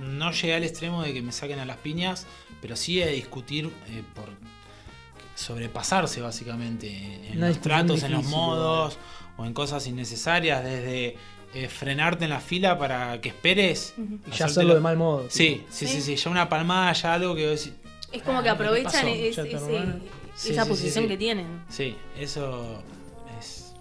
No 0.00 0.30
llegué 0.32 0.54
al 0.54 0.64
extremo 0.64 1.02
de 1.02 1.12
que 1.14 1.22
me 1.22 1.32
saquen 1.32 1.58
a 1.60 1.64
las 1.64 1.76
piñas, 1.78 2.26
pero 2.60 2.76
sí 2.76 2.96
de 2.96 3.10
discutir 3.12 3.66
eh, 3.88 4.02
por 4.14 4.28
sobrepasarse 5.34 6.20
básicamente 6.20 6.88
en 7.30 7.38
Una 7.38 7.48
los 7.48 7.60
tratos, 7.60 8.02
en 8.02 8.12
los 8.12 8.24
modos 8.26 8.98
o 9.36 9.44
en 9.44 9.54
cosas 9.54 9.86
innecesarias, 9.86 10.64
desde 10.64 11.16
eh, 11.54 11.68
frenarte 11.68 12.24
en 12.24 12.30
la 12.30 12.40
fila 12.40 12.78
para 12.78 13.20
que 13.20 13.30
esperes. 13.30 13.94
Ujú. 13.96 14.18
Y 14.26 14.30
ya 14.36 14.46
hacerlo 14.46 14.74
de 14.74 14.80
mal 14.80 14.96
modo. 14.96 15.26
Sí, 15.30 15.64
sí, 15.70 15.86
Sí. 15.86 15.94
sí, 15.94 16.02
sí, 16.02 16.16
ya 16.16 16.30
una 16.30 16.48
palmada, 16.48 16.92
ya 16.92 17.14
algo 17.14 17.34
que 17.34 17.46
decís, 17.46 17.72
Es 18.12 18.22
como 18.22 18.42
que 18.42 18.48
Ah, 18.48 18.56
¿qué 18.56 18.62
aprovechan 18.64 19.06
es- 19.08 19.36
ese- 19.38 20.50
esa 20.50 20.64
posición 20.66 21.04
sí. 21.04 21.08
que 21.08 21.16
tienen. 21.18 21.46
Sí, 21.68 21.94
eso 22.18 22.82
es, 23.38 23.74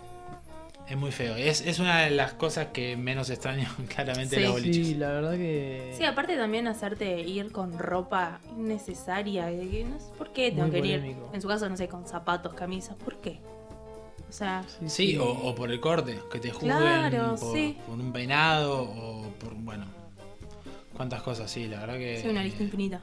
es 0.89 0.97
muy 0.97 1.11
feo. 1.13 1.35
Es, 1.37 1.61
es 1.61 1.79
una 1.79 2.01
de 2.01 2.09
las 2.11 2.33
cosas 2.33 2.67
que 2.73 2.97
menos 2.97 3.29
extraño 3.29 3.69
claramente 3.95 4.35
de 4.35 4.41
Sí. 4.41 4.43
los 4.47 4.51
boliches. 4.53 4.87
Sí, 4.87 4.95
la 4.95 5.07
verdad 5.13 5.31
que. 5.33 5.93
Sí, 5.97 6.03
aparte 6.03 6.35
también 6.35 6.67
hacerte 6.67 7.21
ir 7.21 7.51
con 7.53 7.77
ropa 7.79 8.39
innecesaria. 8.57 9.49
no 9.49 9.99
sé 9.99 10.05
¿Por 10.17 10.33
qué 10.33 10.49
tengo 10.51 10.63
Muy 10.63 10.71
que 10.71 10.77
ir? 10.87 10.99
polémico. 10.99 11.29
En 11.33 11.41
su 11.41 11.47
caso, 11.47 11.69
no 11.69 11.77
sé, 11.77 11.87
con 11.87 12.05
zapatos, 12.07 12.53
camisas. 12.53 12.95
¿Por 12.97 13.17
qué? 13.21 13.39
O 14.29 14.33
sea, 14.33 14.63
Sí, 14.87 15.17
o, 15.17 15.25
o 15.29 15.55
por 15.55 15.71
el 15.71 15.79
corte, 15.79 16.19
que 16.31 16.39
te 16.39 16.51
juzguen 16.51 16.75
Claro, 16.77 17.35
por, 17.39 17.53
sí. 17.55 17.77
por 17.87 17.97
un 17.99 18.11
peinado 18.11 18.81
o 18.83 19.29
por, 19.39 19.53
bueno, 19.55 19.85
cuántas 20.95 21.21
cosas, 21.21 21.49
sí, 21.49 21.67
la 21.67 21.79
verdad 21.79 21.97
que 21.97 22.21
sí, 22.21 22.27
una 22.27 22.43
lista 22.43 22.63
infinita. 22.63 22.99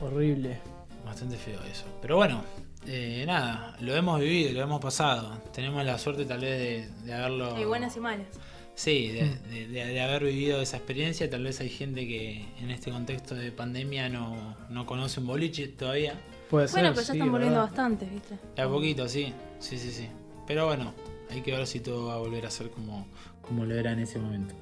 Horrible. 0.00 0.58
bastante 1.04 1.36
feo 1.36 1.60
eso. 1.70 1.84
Pero 2.02 2.16
bueno, 2.16 2.42
eh, 2.86 3.24
nada, 3.26 3.76
lo 3.80 3.94
hemos 3.94 4.18
vivido, 4.20 4.52
lo 4.52 4.60
hemos 4.62 4.80
pasado. 4.80 5.40
Tenemos 5.54 5.84
la 5.84 5.98
suerte 5.98 6.24
tal 6.24 6.40
vez 6.40 6.58
de, 6.58 7.04
de 7.04 7.14
haberlo... 7.14 7.54
Hay 7.54 7.64
buenas 7.64 7.96
y 7.96 8.00
malas. 8.00 8.26
Sí, 8.74 9.08
de, 9.08 9.24
de- 9.48 9.68
de- 9.68 9.86
de 9.86 10.00
haber 10.02 10.24
vivido 10.24 10.60
esa 10.60 10.76
experiencia. 10.76 11.30
Tal 11.30 11.44
vez 11.44 11.60
hay 11.60 11.70
gente 11.70 12.06
que 12.06 12.44
en 12.60 12.70
este 12.70 12.90
contexto 12.90 13.34
de 13.34 13.50
pandemia 13.52 14.08
no, 14.10 14.54
no 14.68 14.84
conoce 14.84 15.20
un 15.20 15.26
boliche 15.28 15.68
todavía. 15.68 16.14
Puede 16.50 16.66
Bueno, 16.66 16.88
ser. 16.88 16.94
pero 16.94 17.06
ya 17.06 17.06
sí, 17.06 17.12
están 17.12 17.32
volviendo 17.32 17.54
¿verdad? 17.60 17.68
bastantes, 17.70 18.12
¿viste? 18.12 18.38
De 18.54 18.62
a 18.62 18.68
poquito, 18.68 19.08
sí. 19.08 19.32
Sí, 19.60 19.78
sí, 19.78 19.90
sí. 19.90 20.08
Pero 20.46 20.66
bueno, 20.66 20.92
hay 21.30 21.42
que 21.42 21.52
ver 21.56 21.66
si 21.66 21.80
todo 21.80 22.06
va 22.06 22.14
a 22.14 22.18
volver 22.18 22.46
a 22.46 22.50
ser 22.50 22.70
como, 22.70 23.06
como 23.42 23.64
lo 23.64 23.74
era 23.74 23.92
en 23.92 23.98
ese 24.00 24.18
momento. 24.18 24.54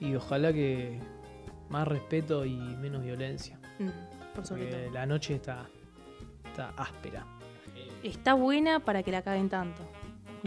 Y 0.00 0.14
ojalá 0.14 0.52
que 0.52 0.98
más 1.68 1.86
respeto 1.88 2.44
y 2.44 2.56
menos 2.56 3.02
violencia. 3.02 3.58
Mm, 3.78 3.88
por 4.34 4.46
sobre 4.46 4.64
Porque 4.66 4.82
todo. 4.84 4.92
la 4.94 5.06
noche 5.06 5.34
está, 5.34 5.66
está 6.44 6.70
áspera. 6.76 7.26
Está 8.02 8.34
buena 8.34 8.80
para 8.80 9.02
que 9.02 9.10
la 9.10 9.22
caguen 9.22 9.48
tanto. 9.48 9.82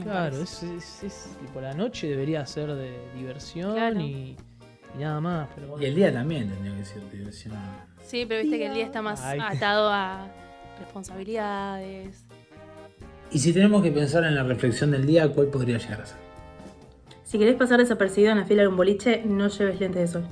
Claro, 0.02 0.42
es, 0.42 0.64
es, 0.64 1.04
es- 1.04 1.38
tipo, 1.42 1.60
la 1.60 1.74
noche 1.74 2.08
debería 2.08 2.46
ser 2.46 2.74
de 2.74 2.98
diversión 3.16 3.74
Claro. 3.76 4.00
y, 4.00 4.38
y 4.96 5.00
nada 5.00 5.20
más. 5.20 5.50
Pero 5.56 5.68
bueno. 5.70 5.84
Y 5.84 5.88
el 5.88 5.96
día 5.96 6.14
también 6.14 6.50
tendría 6.50 6.76
que 6.78 6.86
ser 6.86 7.12
diversión. 7.12 7.56
Sí, 8.06 8.26
pero 8.26 8.42
viste 8.42 8.58
que 8.58 8.68
el 8.68 8.74
día 8.76 8.86
está 8.86 9.02
más 9.02 9.22
Ay. 9.22 9.40
atado 9.42 9.90
a 9.92 10.28
responsabilidades. 10.80 12.26
Y 13.32 13.40
si 13.40 13.54
tenemos 13.54 13.84
que 13.84 13.92
pensar 13.92 14.24
en 14.24 14.36
la 14.36 14.44
reflexión 14.44 14.92
del 14.92 15.06
día, 15.06 15.28
¿cuál 15.30 15.48
podría 15.48 15.78
llegar 15.78 16.02
a 16.02 16.06
ser? 16.06 16.18
Si 17.24 17.38
querés 17.38 17.56
pasar 17.56 17.80
desapercibido 17.80 18.32
en 18.32 18.40
la 18.40 18.46
fila 18.46 18.64
de 18.64 18.70
un 18.70 18.76
boliche, 18.76 19.22
no 19.24 19.48
lleves 19.50 19.80
lentes 19.80 20.02
de 20.02 20.08
sol. 20.08 20.24